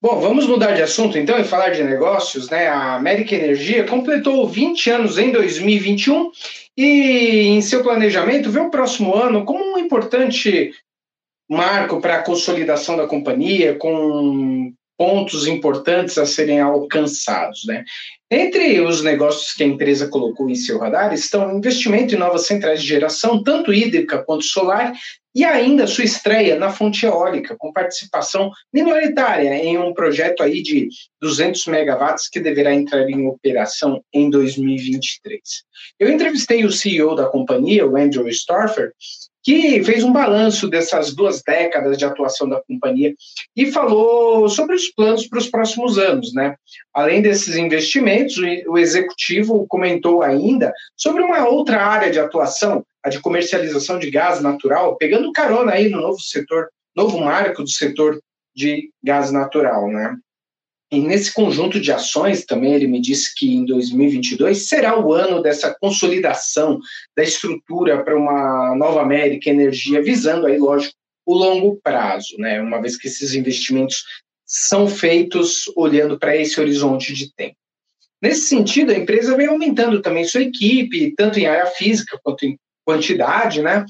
Bom, 0.00 0.20
vamos 0.20 0.46
mudar 0.46 0.72
de 0.72 0.82
assunto 0.82 1.16
então 1.16 1.38
e 1.38 1.44
falar 1.44 1.70
de 1.70 1.82
negócios, 1.82 2.50
né? 2.50 2.68
A 2.68 2.96
América 2.96 3.34
Energia 3.34 3.86
completou 3.86 4.48
20 4.48 4.90
anos 4.90 5.18
em 5.18 5.32
2021 5.32 6.30
e 6.76 7.46
em 7.48 7.60
seu 7.60 7.82
planejamento 7.82 8.50
vê 8.50 8.60
o 8.60 8.70
próximo 8.70 9.14
ano 9.14 9.44
como 9.44 9.74
um 9.74 9.78
importante 9.78 10.72
marco 11.52 12.00
para 12.00 12.16
a 12.16 12.22
consolidação 12.22 12.96
da 12.96 13.06
companhia, 13.06 13.76
com 13.78 14.72
pontos 14.96 15.46
importantes 15.46 16.16
a 16.16 16.24
serem 16.24 16.60
alcançados. 16.60 17.64
Né? 17.66 17.84
Entre 18.30 18.80
os 18.80 19.02
negócios 19.02 19.52
que 19.52 19.62
a 19.62 19.66
empresa 19.66 20.08
colocou 20.08 20.48
em 20.48 20.54
seu 20.54 20.78
radar 20.78 21.12
estão 21.12 21.56
investimento 21.56 22.14
em 22.14 22.18
novas 22.18 22.46
centrais 22.46 22.80
de 22.80 22.88
geração, 22.88 23.42
tanto 23.42 23.72
hídrica 23.72 24.22
quanto 24.24 24.44
solar, 24.44 24.92
e 25.34 25.44
ainda 25.44 25.86
sua 25.86 26.04
estreia 26.04 26.58
na 26.58 26.70
fonte 26.70 27.04
eólica, 27.04 27.56
com 27.58 27.72
participação 27.72 28.50
minoritária 28.72 29.54
em 29.54 29.78
um 29.78 29.92
projeto 29.92 30.42
aí 30.42 30.62
de 30.62 30.88
200 31.20 31.66
megawatts 31.66 32.28
que 32.28 32.38
deverá 32.38 32.72
entrar 32.72 33.08
em 33.08 33.26
operação 33.26 34.02
em 34.12 34.30
2023. 34.30 35.40
Eu 35.98 36.10
entrevistei 36.10 36.64
o 36.64 36.72
CEO 36.72 37.14
da 37.14 37.26
companhia, 37.26 37.86
o 37.86 37.96
Andrew 37.96 38.28
Storfer, 38.28 38.92
que 39.42 39.82
fez 39.82 40.04
um 40.04 40.12
balanço 40.12 40.68
dessas 40.68 41.14
duas 41.14 41.42
décadas 41.42 41.98
de 41.98 42.04
atuação 42.04 42.48
da 42.48 42.62
companhia 42.62 43.14
e 43.56 43.70
falou 43.72 44.48
sobre 44.48 44.76
os 44.76 44.88
planos 44.88 45.26
para 45.26 45.38
os 45.38 45.48
próximos 45.48 45.98
anos, 45.98 46.32
né? 46.32 46.54
Além 46.94 47.20
desses 47.20 47.56
investimentos, 47.56 48.36
o 48.66 48.78
executivo 48.78 49.66
comentou 49.68 50.22
ainda 50.22 50.72
sobre 50.96 51.22
uma 51.22 51.48
outra 51.48 51.84
área 51.84 52.10
de 52.10 52.20
atuação, 52.20 52.84
a 53.02 53.08
de 53.08 53.20
comercialização 53.20 53.98
de 53.98 54.10
gás 54.10 54.40
natural, 54.40 54.96
pegando 54.96 55.32
carona 55.32 55.72
aí 55.72 55.88
no 55.88 56.00
novo 56.00 56.20
setor, 56.20 56.68
novo 56.94 57.18
marco 57.18 57.62
do 57.62 57.70
setor 57.70 58.20
de 58.54 58.90
gás 59.02 59.32
natural, 59.32 59.88
né? 59.88 60.16
E 60.92 61.00
nesse 61.00 61.32
conjunto 61.32 61.80
de 61.80 61.90
ações, 61.90 62.44
também 62.44 62.74
ele 62.74 62.86
me 62.86 63.00
disse 63.00 63.34
que 63.34 63.54
em 63.54 63.64
2022 63.64 64.68
será 64.68 65.00
o 65.00 65.14
ano 65.14 65.40
dessa 65.40 65.74
consolidação 65.80 66.78
da 67.16 67.22
estrutura 67.22 68.04
para 68.04 68.14
uma 68.14 68.76
nova 68.76 69.00
América 69.00 69.48
Energia, 69.48 70.02
visando 70.02 70.46
aí, 70.46 70.58
lógico, 70.58 70.94
o 71.24 71.32
longo 71.32 71.80
prazo, 71.82 72.36
né? 72.36 72.60
Uma 72.60 72.78
vez 72.78 72.98
que 72.98 73.08
esses 73.08 73.34
investimentos 73.34 74.04
são 74.44 74.86
feitos 74.86 75.64
olhando 75.74 76.18
para 76.18 76.36
esse 76.36 76.60
horizonte 76.60 77.14
de 77.14 77.32
tempo. 77.34 77.56
Nesse 78.20 78.42
sentido, 78.48 78.92
a 78.92 78.98
empresa 78.98 79.34
vem 79.34 79.46
aumentando 79.46 80.02
também 80.02 80.26
sua 80.26 80.42
equipe, 80.42 81.14
tanto 81.16 81.38
em 81.38 81.46
área 81.46 81.66
física 81.68 82.20
quanto 82.22 82.44
em 82.44 82.58
quantidade, 82.84 83.62
né? 83.62 83.82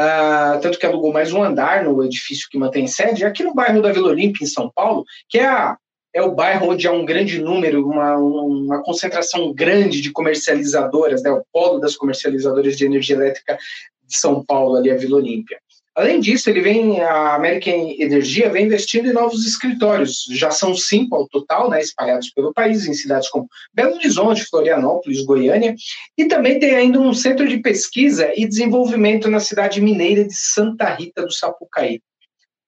Uh, 0.00 0.60
tanto 0.62 0.78
que 0.78 0.86
alugou 0.86 1.12
mais 1.12 1.30
um 1.30 1.42
andar 1.42 1.84
no 1.84 2.02
edifício 2.02 2.48
que 2.50 2.56
mantém 2.56 2.86
sede, 2.86 3.22
aqui 3.22 3.44
no 3.44 3.54
bairro 3.54 3.82
da 3.82 3.92
Vila 3.92 4.08
Olímpia, 4.08 4.44
em 4.44 4.48
São 4.48 4.72
Paulo, 4.74 5.04
que 5.28 5.36
é 5.36 5.46
a 5.46 5.76
é 6.14 6.22
o 6.22 6.34
bairro 6.34 6.70
onde 6.70 6.86
há 6.86 6.92
um 6.92 7.04
grande 7.04 7.40
número, 7.40 7.86
uma, 7.86 8.16
uma 8.16 8.82
concentração 8.82 9.52
grande 9.52 10.00
de 10.00 10.10
comercializadoras, 10.10 11.22
né, 11.22 11.30
o 11.30 11.44
polo 11.52 11.78
das 11.78 11.96
comercializadoras 11.96 12.76
de 12.76 12.84
energia 12.84 13.16
elétrica 13.16 13.58
de 14.06 14.18
São 14.18 14.44
Paulo, 14.44 14.76
ali 14.76 14.90
a 14.90 14.96
Vila 14.96 15.16
Olímpia. 15.16 15.58
Além 15.98 16.20
disso, 16.20 16.48
ele 16.48 16.60
vem, 16.60 17.00
a 17.00 17.34
American 17.34 17.74
Energia 17.98 18.48
vem 18.48 18.66
investindo 18.66 19.08
em 19.08 19.12
novos 19.12 19.44
escritórios, 19.44 20.26
já 20.30 20.48
são 20.48 20.72
cinco 20.72 21.16
ao 21.16 21.28
total, 21.28 21.68
né, 21.68 21.80
espalhados 21.80 22.30
pelo 22.30 22.52
país, 22.52 22.86
em 22.86 22.94
cidades 22.94 23.28
como 23.28 23.48
Belo 23.74 23.96
Horizonte, 23.96 24.44
Florianópolis, 24.44 25.24
Goiânia, 25.24 25.74
e 26.16 26.26
também 26.26 26.60
tem 26.60 26.76
ainda 26.76 27.00
um 27.00 27.12
centro 27.12 27.48
de 27.48 27.58
pesquisa 27.58 28.32
e 28.36 28.46
desenvolvimento 28.46 29.28
na 29.28 29.40
cidade 29.40 29.80
mineira 29.80 30.24
de 30.24 30.34
Santa 30.34 30.88
Rita 30.94 31.22
do 31.22 31.32
Sapucaí. 31.32 32.00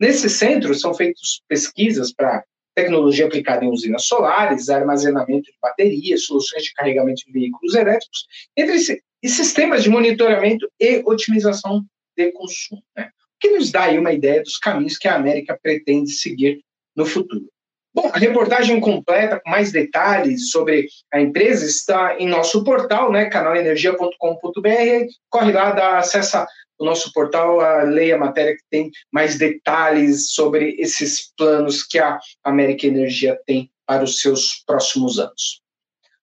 Nesse 0.00 0.28
centro 0.28 0.74
são 0.74 0.92
feitas 0.92 1.40
pesquisas 1.46 2.12
para 2.12 2.42
tecnologia 2.74 3.26
aplicada 3.26 3.64
em 3.64 3.68
usinas 3.68 4.04
solares, 4.04 4.68
armazenamento 4.68 5.50
de 5.50 5.58
baterias, 5.60 6.24
soluções 6.24 6.64
de 6.64 6.72
carregamento 6.74 7.22
de 7.26 7.32
veículos 7.32 7.74
elétricos, 7.74 8.26
entre 8.56 8.78
e 9.22 9.28
sistemas 9.28 9.82
de 9.82 9.90
monitoramento 9.90 10.70
e 10.80 11.02
otimização 11.04 11.84
de 12.16 12.32
consumo. 12.32 12.82
Né? 12.96 13.04
O 13.06 13.40
que 13.40 13.50
nos 13.50 13.70
dá 13.70 13.84
aí 13.84 13.98
uma 13.98 14.12
ideia 14.12 14.42
dos 14.42 14.58
caminhos 14.58 14.96
que 14.96 15.08
a 15.08 15.16
América 15.16 15.58
pretende 15.62 16.10
seguir 16.10 16.60
no 16.96 17.04
futuro. 17.04 17.46
Bom, 17.92 18.08
a 18.12 18.18
reportagem 18.18 18.78
completa 18.80 19.40
com 19.40 19.50
mais 19.50 19.72
detalhes 19.72 20.50
sobre 20.50 20.86
a 21.12 21.20
empresa 21.20 21.66
está 21.66 22.16
em 22.18 22.28
nosso 22.28 22.62
portal, 22.62 23.10
né, 23.10 23.24
canalenergia.com.br. 23.26 25.06
Corre 25.28 25.52
lá, 25.52 25.72
dá, 25.72 25.98
acessa 25.98 26.46
o 26.80 26.84
nosso 26.84 27.12
portal, 27.12 27.60
a 27.60 27.82
leia 27.82 28.16
a 28.16 28.18
matéria 28.18 28.56
que 28.56 28.62
tem 28.70 28.90
mais 29.12 29.36
detalhes 29.36 30.32
sobre 30.32 30.76
esses 30.78 31.30
planos 31.36 31.82
que 31.82 31.98
a 31.98 32.18
América 32.42 32.86
Energia 32.86 33.38
tem 33.46 33.70
para 33.86 34.02
os 34.02 34.20
seus 34.20 34.64
próximos 34.66 35.18
anos. 35.18 35.60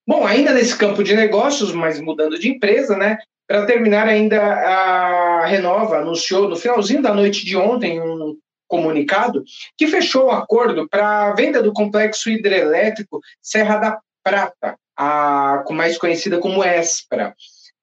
Bom, 0.06 0.26
ainda 0.26 0.54
nesse 0.54 0.76
campo 0.76 1.04
de 1.04 1.15
negócios, 1.15 1.72
mas 1.72 2.02
mudando 2.02 2.39
de 2.39 2.50
empresa, 2.50 2.98
né? 2.98 3.20
Para 3.48 3.65
terminar, 3.65 4.08
ainda 4.08 4.41
a 4.41 5.46
Renova 5.46 5.98
anunciou 5.98 6.50
no 6.50 6.56
finalzinho 6.56 7.02
da 7.02 7.13
noite 7.13 7.46
de 7.46 7.56
ontem 7.56 8.02
um 8.02 8.36
comunicado 8.67 9.43
que 9.78 9.88
fechou 9.88 10.26
o 10.26 10.32
acordo 10.32 10.88
para 10.89 11.28
a 11.28 11.34
venda 11.36 11.62
do 11.62 11.72
complexo 11.72 12.30
hidrelétrico 12.30 13.22
Serra 13.41 13.78
da 13.78 14.00
Prata, 14.24 14.76
a, 14.98 15.63
mais 15.72 15.98
conhecida 15.98 16.39
como 16.39 16.63
ESPRA. 16.63 17.36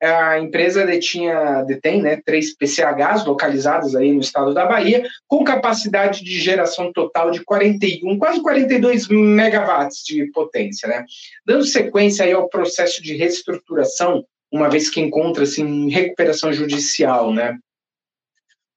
A 0.02 0.38
empresa 0.38 0.84
detinha, 0.84 1.62
detém 1.62 2.02
né, 2.02 2.20
três 2.24 2.54
PCHs 2.54 3.24
localizados 3.24 3.96
aí 3.96 4.12
no 4.12 4.20
estado 4.20 4.52
da 4.52 4.66
Bahia, 4.66 5.02
com 5.26 5.44
capacidade 5.44 6.22
de 6.22 6.38
geração 6.38 6.92
total 6.92 7.30
de 7.30 7.42
41, 7.42 8.18
quase 8.18 8.42
42 8.42 9.08
megawatts 9.08 10.04
de 10.04 10.30
potência. 10.32 10.88
Né? 10.88 11.04
Dando 11.46 11.64
sequência 11.64 12.24
aí 12.24 12.32
ao 12.32 12.48
processo 12.48 13.02
de 13.02 13.16
reestruturação, 13.16 14.24
uma 14.52 14.68
vez 14.68 14.90
que 14.90 15.00
encontra-se 15.00 15.62
em 15.62 15.90
recuperação 15.90 16.52
judicial. 16.52 17.32
Né? 17.32 17.56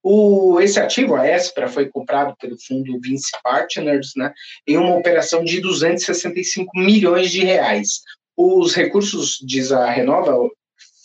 O, 0.10 0.62
esse 0.62 0.80
ativo, 0.80 1.16
a 1.16 1.28
Espra, 1.28 1.68
foi 1.68 1.88
comprado 1.88 2.34
pelo 2.40 2.56
fundo 2.58 2.98
Vince 3.02 3.32
Partners 3.44 4.14
né, 4.16 4.32
em 4.66 4.78
uma 4.78 4.96
operação 4.96 5.44
de 5.44 5.60
265 5.60 6.72
milhões 6.80 7.30
de 7.30 7.44
reais. 7.44 8.02
Os 8.38 8.74
recursos, 8.74 9.38
diz 9.46 9.72
a 9.72 9.90
Renova, 9.90 10.50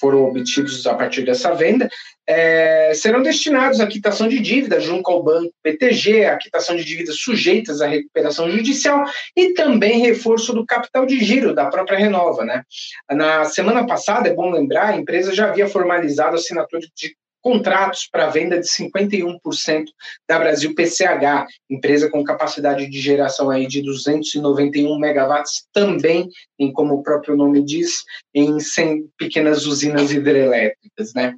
foram 0.02 0.24
obtidos 0.24 0.84
a 0.84 0.94
partir 0.94 1.22
dessa 1.22 1.54
venda, 1.54 1.88
é, 2.26 2.92
serão 2.92 3.22
destinados 3.22 3.78
à 3.80 3.86
quitação 3.86 4.26
de 4.26 4.40
dívidas 4.40 4.82
junto 4.82 5.08
ao 5.08 5.22
banco 5.22 5.54
PTG, 5.62 6.24
à 6.24 6.36
quitação 6.36 6.74
de 6.74 6.84
dívidas 6.84 7.16
sujeitas 7.18 7.80
à 7.80 7.86
recuperação 7.86 8.50
judicial 8.50 9.04
e 9.36 9.54
também 9.54 10.00
reforço 10.00 10.52
do 10.52 10.66
capital 10.66 11.06
de 11.06 11.24
giro 11.24 11.54
da 11.54 11.66
própria 11.66 11.96
Renova. 11.96 12.44
Né? 12.44 12.64
Na 13.12 13.44
semana 13.44 13.86
passada, 13.86 14.28
é 14.28 14.34
bom 14.34 14.50
lembrar, 14.50 14.88
a 14.88 14.96
empresa 14.96 15.32
já 15.32 15.48
havia 15.48 15.68
formalizado 15.68 16.34
a 16.34 16.38
assinatura 16.38 16.82
de 16.96 17.16
contratos 17.42 18.08
para 18.10 18.28
venda 18.28 18.58
de 18.58 18.66
51% 18.66 19.84
da 20.28 20.38
Brasil 20.38 20.74
PCH, 20.74 21.46
empresa 21.68 22.08
com 22.08 22.22
capacidade 22.22 22.88
de 22.88 23.00
geração 23.00 23.50
aí 23.50 23.66
de 23.66 23.82
291 23.82 24.96
megawatts, 24.98 25.66
também, 25.72 26.28
em 26.62 26.72
como 26.72 26.94
o 26.94 27.02
próprio 27.02 27.36
nome 27.36 27.64
diz, 27.64 28.04
em 28.34 28.58
100 28.58 29.08
pequenas 29.18 29.66
usinas 29.66 30.12
hidrelétricas, 30.12 31.12
né? 31.14 31.34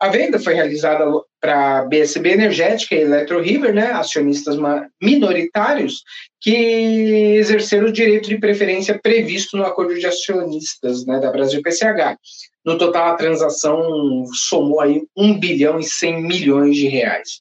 A 0.00 0.08
venda 0.08 0.38
foi 0.38 0.54
realizada 0.54 1.04
para 1.40 1.78
a 1.78 1.84
BSB 1.84 2.32
Energética 2.32 2.94
e 2.94 3.02
Electro 3.02 3.40
River, 3.40 3.72
né, 3.72 3.92
acionistas 3.92 4.56
minoritários, 5.00 6.02
que 6.40 7.36
exerceram 7.36 7.88
o 7.88 7.92
direito 7.92 8.28
de 8.28 8.38
preferência 8.38 8.98
previsto 9.00 9.56
no 9.56 9.64
acordo 9.64 9.94
de 9.94 10.06
acionistas 10.06 11.06
né, 11.06 11.20
da 11.20 11.30
Brasil 11.30 11.62
PCH. 11.62 12.18
No 12.64 12.76
total, 12.76 13.08
a 13.08 13.16
transação 13.16 14.24
somou 14.32 14.80
aí 14.80 15.02
1 15.16 15.38
bilhão 15.38 15.78
e 15.78 15.84
100 15.84 16.22
milhões 16.22 16.76
de 16.76 16.88
reais. 16.88 17.40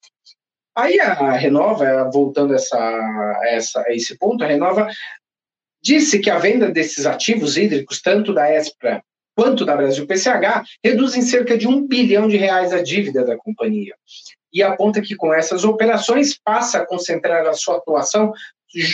Aí 0.76 1.00
a 1.00 1.32
Renova, 1.32 2.10
voltando 2.12 2.54
essa, 2.54 3.42
essa, 3.46 3.82
a 3.82 3.96
esse 3.96 4.18
ponto, 4.18 4.44
a 4.44 4.48
Renova 4.48 4.88
disse 5.86 6.18
que 6.18 6.32
a 6.32 6.40
venda 6.40 6.72
desses 6.72 7.06
ativos 7.06 7.58
hídricos, 7.58 8.02
tanto 8.02 8.34
da 8.34 8.52
ESPRA 8.52 9.04
quanto 9.36 9.64
da 9.64 9.76
Brasil 9.76 10.08
PCH, 10.08 10.64
reduz 10.84 11.16
em 11.16 11.22
cerca 11.22 11.56
de 11.56 11.68
um 11.68 11.86
bilhão 11.86 12.28
de 12.28 12.38
reais 12.38 12.74
a 12.74 12.82
dívida 12.82 13.24
da 13.24 13.38
companhia. 13.38 13.94
E 14.52 14.64
aponta 14.64 15.00
que 15.00 15.16
com 15.16 15.32
essas 15.32 15.64
operações 15.64 16.40
passa 16.44 16.80
a 16.80 16.86
concentrar 16.86 17.46
a 17.46 17.54
sua 17.54 17.78
atuação 17.78 18.34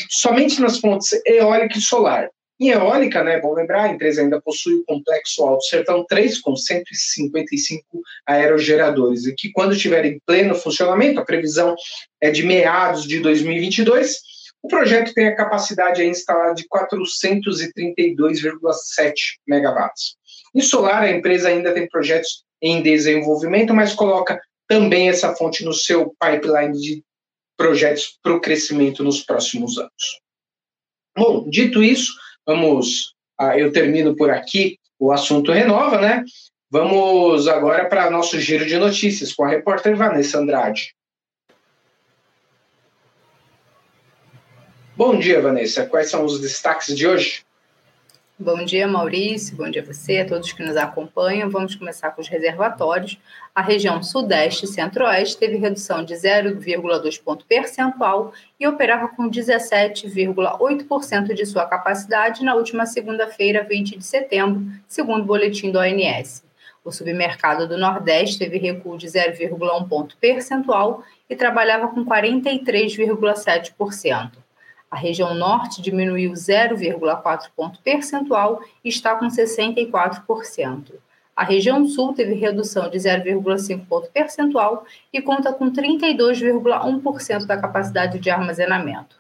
somente 0.10 0.60
nas 0.60 0.80
fontes 0.80 1.10
eólica 1.26 1.78
e 1.78 1.82
solar, 1.82 2.30
em 2.62 2.70
eólica, 2.70 3.24
né, 3.24 3.40
bom 3.40 3.56
lembrar, 3.56 3.86
a 3.86 3.90
empresa 3.90 4.22
ainda 4.22 4.40
possui 4.40 4.76
o 4.76 4.86
complexo 4.86 5.42
Alto 5.44 5.64
Sertão 5.64 6.06
3 6.08 6.40
com 6.42 6.56
155 6.56 7.84
aerogeradores 8.24 9.26
e 9.26 9.34
que 9.34 9.52
quando 9.52 9.74
estiver 9.74 10.06
em 10.06 10.20
pleno 10.28 10.54
funcionamento, 10.54 11.20
a 11.20 11.26
previsão 11.26 11.74
é 12.22 12.30
de 12.30 12.44
meados 12.44 13.08
de 13.08 13.20
2022, 13.20 14.20
o 14.63 14.67
projeto 14.67 15.13
tem 15.13 15.28
a 15.28 15.36
capacidade 15.36 16.04
instalada 16.04 16.54
de 16.54 16.67
432,7 16.67 19.13
megawatts. 19.47 20.15
Em 20.54 20.62
solar, 20.62 21.04
a 21.04 21.12
empresa 21.12 21.50
ainda 21.50 21.74
tem 21.74 21.88
projetos 21.88 22.43
em 22.62 22.82
desenvolvimento, 22.82 23.74
mas 23.74 23.93
coloca 23.93 24.39
também 24.67 25.10
essa 25.10 25.36
fonte 25.36 25.65
no 25.65 25.74
seu 25.74 26.15
pipeline 26.19 26.80
de 26.80 27.04
projetos 27.58 28.17
para 28.21 28.34
o 28.34 28.39
crescimento 28.39 29.04
nos 29.04 29.21
próximos 29.21 29.78
anos. 29.78 30.21
Bom, 31.17 31.50
dito 31.50 31.84
isso, 31.84 32.13
Vamos, 32.45 33.13
ah, 33.39 33.58
eu 33.58 33.71
termino 33.71 34.15
por 34.15 34.30
aqui 34.30 34.78
o 35.00 35.12
assunto 35.12 35.52
Renova, 35.52 36.00
né? 36.00 36.24
Vamos 36.69 37.47
agora 37.47 37.86
para 37.86 38.10
nosso 38.10 38.39
giro 38.39 38.65
de 38.65 38.78
notícias 38.78 39.34
com 39.34 39.43
a 39.43 39.50
repórter 39.50 39.95
Vanessa 39.95 40.39
Andrade. 40.39 40.93
Bom 45.04 45.18
dia, 45.18 45.42
Vanessa. 45.42 45.84
Quais 45.84 46.12
são 46.12 46.24
os 46.24 46.40
destaques 46.40 46.96
de 46.96 47.08
hoje? 47.08 47.44
Bom 48.38 48.64
dia, 48.64 48.88
Maurício. 48.88 49.58
Bom 49.58 49.68
dia 49.68 49.82
a 49.82 49.86
você, 49.86 50.20
a 50.20 50.28
todos 50.28 50.54
que 50.54 50.62
nos 50.62 50.78
acompanham. 50.78 51.50
Vamos 51.50 51.74
começar 51.74 52.12
com 52.12 52.22
os 52.22 52.28
reservatórios. 52.28 53.18
A 53.56 53.64
região 53.64 54.04
Sudeste 54.04 54.66
e 54.66 54.68
Centro-Oeste 54.68 55.40
teve 55.40 55.58
redução 55.58 56.06
de 56.06 56.14
0,2 56.14 57.20
ponto 57.20 57.44
percentual 57.48 58.32
e 58.60 58.68
operava 58.68 59.08
com 59.08 59.28
17,8% 59.28 61.34
de 61.34 61.48
sua 61.48 61.66
capacidade 61.66 62.46
na 62.46 62.54
última 62.54 62.86
segunda-feira, 62.86 63.66
20 63.68 63.98
de 63.98 64.06
setembro, 64.06 64.68
segundo 64.88 65.24
o 65.24 65.26
boletim 65.26 65.72
do 65.72 65.80
ONS. 65.80 66.44
O 66.86 66.92
submercado 66.92 67.68
do 67.68 67.76
Nordeste 67.76 68.38
teve 68.38 68.60
recuo 68.60 69.00
de 69.00 69.08
0,1 69.08 69.90
ponto 69.90 70.16
percentual 70.18 71.04
e 71.28 71.36
trabalhava 71.36 71.88
com 71.88 72.06
43,7%. 72.06 74.34
A 74.92 74.98
região 74.98 75.34
norte 75.34 75.82
diminuiu 75.82 76.34
0,4 76.34 77.50
ponto 77.56 77.80
percentual 77.80 78.62
e 78.84 78.90
está 78.90 79.16
com 79.16 79.28
64%. 79.28 80.92
A 81.34 81.46
região 81.46 81.88
sul 81.88 82.14
teve 82.14 82.34
redução 82.34 82.90
de 82.90 82.98
0,5 82.98 83.88
ponto 83.88 84.12
percentual 84.12 84.86
e 85.14 85.22
conta 85.22 85.54
com 85.54 85.72
32,1% 85.72 87.46
da 87.46 87.58
capacidade 87.58 88.20
de 88.20 88.30
armazenamento. 88.30 89.16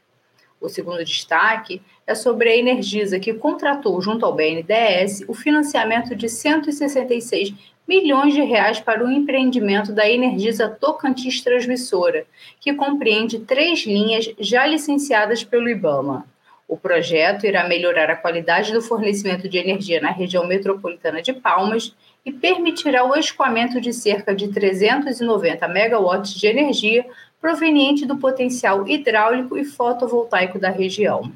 O 0.59 0.67
segundo 0.67 1.03
destaque 1.03 1.81
é 2.05 2.13
sobre 2.13 2.49
a 2.49 2.55
Energisa, 2.55 3.19
que 3.19 3.33
contratou 3.33 3.99
junto 4.01 4.25
ao 4.25 4.35
BNDES 4.35 5.23
o 5.27 5.33
financiamento 5.33 6.13
de 6.15 6.27
166 6.27 7.53
milhões 7.87 8.33
de 8.33 8.41
reais 8.41 8.79
para 8.79 9.05
o 9.05 9.11
empreendimento 9.11 9.91
da 9.91 10.09
Energisa 10.09 10.69
Tocantins 10.69 11.41
Transmissora, 11.41 12.25
que 12.59 12.73
compreende 12.73 13.39
três 13.39 13.85
linhas 13.85 14.29
já 14.39 14.65
licenciadas 14.65 15.43
pelo 15.43 15.69
IBAMA. 15.69 16.25
O 16.67 16.77
projeto 16.77 17.45
irá 17.45 17.67
melhorar 17.67 18.09
a 18.09 18.15
qualidade 18.15 18.71
do 18.71 18.81
fornecimento 18.81 19.49
de 19.49 19.57
energia 19.57 19.99
na 19.99 20.09
região 20.09 20.47
metropolitana 20.47 21.21
de 21.21 21.33
Palmas 21.33 21.93
e 22.25 22.31
permitirá 22.31 23.03
o 23.03 23.13
escoamento 23.15 23.81
de 23.81 23.91
cerca 23.91 24.33
de 24.33 24.47
390 24.47 25.67
megawatts 25.67 26.33
de 26.33 26.47
energia 26.47 27.05
proveniente 27.41 28.05
do 28.05 28.15
potencial 28.15 28.87
hidráulico 28.87 29.57
e 29.57 29.65
fotovoltaico 29.65 30.59
da 30.59 30.69
região. 30.69 31.29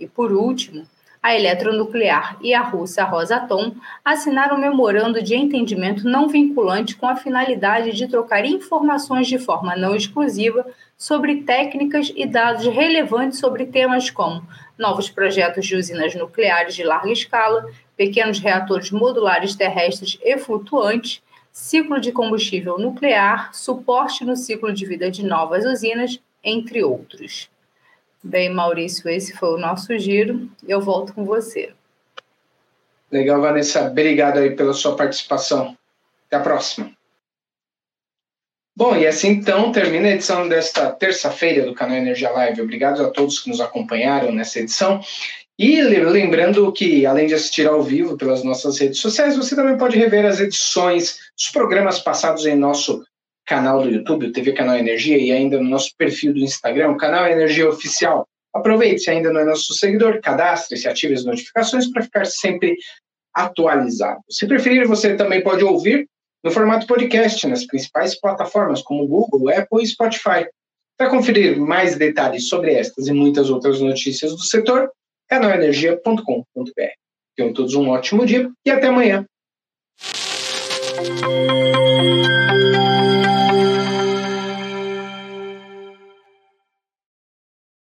E 0.00 0.08
por 0.08 0.32
último, 0.32 0.86
a 1.22 1.34
Eletronuclear 1.34 2.36
e 2.40 2.54
a 2.54 2.62
russa 2.62 3.04
Rosatom 3.04 3.74
assinaram 4.04 4.56
um 4.56 4.60
memorando 4.60 5.22
de 5.22 5.34
entendimento 5.34 6.08
não 6.08 6.28
vinculante 6.28 6.96
com 6.96 7.06
a 7.06 7.16
finalidade 7.16 7.92
de 7.92 8.08
trocar 8.08 8.44
informações 8.44 9.26
de 9.26 9.38
forma 9.38 9.76
não 9.76 9.94
exclusiva 9.94 10.66
sobre 10.96 11.42
técnicas 11.42 12.12
e 12.14 12.26
dados 12.26 12.66
relevantes 12.66 13.38
sobre 13.38 13.66
temas 13.66 14.10
como 14.10 14.46
novos 14.78 15.10
projetos 15.10 15.66
de 15.66 15.76
usinas 15.76 16.14
nucleares 16.14 16.74
de 16.74 16.84
larga 16.84 17.12
escala, 17.12 17.66
pequenos 17.96 18.38
reatores 18.38 18.90
modulares 18.90 19.56
terrestres 19.56 20.18
e 20.22 20.38
flutuantes, 20.38 21.20
ciclo 21.52 22.00
de 22.00 22.12
combustível 22.12 22.78
nuclear, 22.78 23.52
suporte 23.52 24.24
no 24.24 24.36
ciclo 24.36 24.72
de 24.72 24.86
vida 24.86 25.10
de 25.10 25.24
novas 25.24 25.64
usinas, 25.64 26.20
entre 26.42 26.84
outros. 26.84 27.50
Bem, 28.22 28.52
Maurício, 28.52 29.08
esse 29.08 29.32
foi 29.36 29.50
o 29.50 29.58
nosso 29.58 29.96
giro. 29.98 30.48
Eu 30.66 30.80
volto 30.80 31.14
com 31.14 31.24
você. 31.24 31.72
Legal, 33.10 33.40
Vanessa. 33.40 33.86
Obrigado 33.86 34.38
aí 34.38 34.54
pela 34.54 34.72
sua 34.72 34.96
participação. 34.96 35.76
Até 36.26 36.36
a 36.36 36.40
próxima. 36.40 36.92
Bom, 38.76 38.94
e 38.94 39.06
assim 39.06 39.30
então 39.30 39.72
termina 39.72 40.06
a 40.06 40.12
edição 40.12 40.48
desta 40.48 40.90
terça-feira 40.90 41.64
do 41.64 41.74
canal 41.74 41.96
Energia 41.96 42.30
Live. 42.30 42.62
Obrigado 42.62 43.04
a 43.04 43.10
todos 43.10 43.40
que 43.40 43.48
nos 43.48 43.60
acompanharam 43.60 44.30
nessa 44.30 44.60
edição. 44.60 45.00
E 45.58 45.80
lembrando 45.82 46.70
que, 46.70 47.04
além 47.04 47.26
de 47.26 47.34
assistir 47.34 47.66
ao 47.66 47.82
vivo 47.82 48.16
pelas 48.16 48.44
nossas 48.44 48.78
redes 48.78 49.00
sociais, 49.00 49.36
você 49.36 49.56
também 49.56 49.76
pode 49.76 49.98
rever 49.98 50.24
as 50.24 50.38
edições 50.38 51.18
dos 51.36 51.48
programas 51.48 51.98
passados 51.98 52.46
em 52.46 52.54
nosso 52.54 53.04
canal 53.48 53.82
do 53.82 53.90
YouTube, 53.90 54.26
o 54.26 54.32
TV 54.32 54.52
Canal 54.52 54.76
Energia, 54.76 55.16
e 55.16 55.32
ainda 55.32 55.56
no 55.58 55.68
nosso 55.68 55.96
perfil 55.96 56.34
do 56.34 56.40
Instagram, 56.40 56.96
canal 56.98 57.26
Energia 57.26 57.66
Oficial. 57.66 58.28
Aproveite, 58.54 59.00
se 59.00 59.10
ainda 59.10 59.32
não 59.32 59.40
é 59.40 59.44
nosso 59.44 59.72
seguidor, 59.74 60.20
cadastre-se, 60.20 60.86
ative 60.86 61.14
as 61.14 61.24
notificações 61.24 61.90
para 61.90 62.02
ficar 62.02 62.26
sempre 62.26 62.76
atualizado. 63.34 64.20
Se 64.28 64.46
preferir, 64.46 64.86
você 64.86 65.16
também 65.16 65.42
pode 65.42 65.64
ouvir 65.64 66.06
no 66.44 66.50
formato 66.50 66.86
podcast 66.86 67.46
nas 67.46 67.66
principais 67.66 68.18
plataformas 68.20 68.82
como 68.82 69.06
Google, 69.06 69.48
Apple 69.48 69.82
e 69.82 69.86
Spotify. 69.86 70.46
Para 70.98 71.08
conferir 71.08 71.58
mais 71.58 71.96
detalhes 71.96 72.48
sobre 72.48 72.74
estas 72.74 73.06
e 73.06 73.12
muitas 73.12 73.48
outras 73.48 73.80
notícias 73.80 74.32
do 74.32 74.42
setor, 74.42 74.90
canalenergia.com.br. 75.28 76.72
Tenham 77.36 77.52
todos 77.52 77.74
um 77.74 77.88
ótimo 77.88 78.26
dia 78.26 78.50
e 78.66 78.70
até 78.70 78.88
amanhã. 78.88 79.24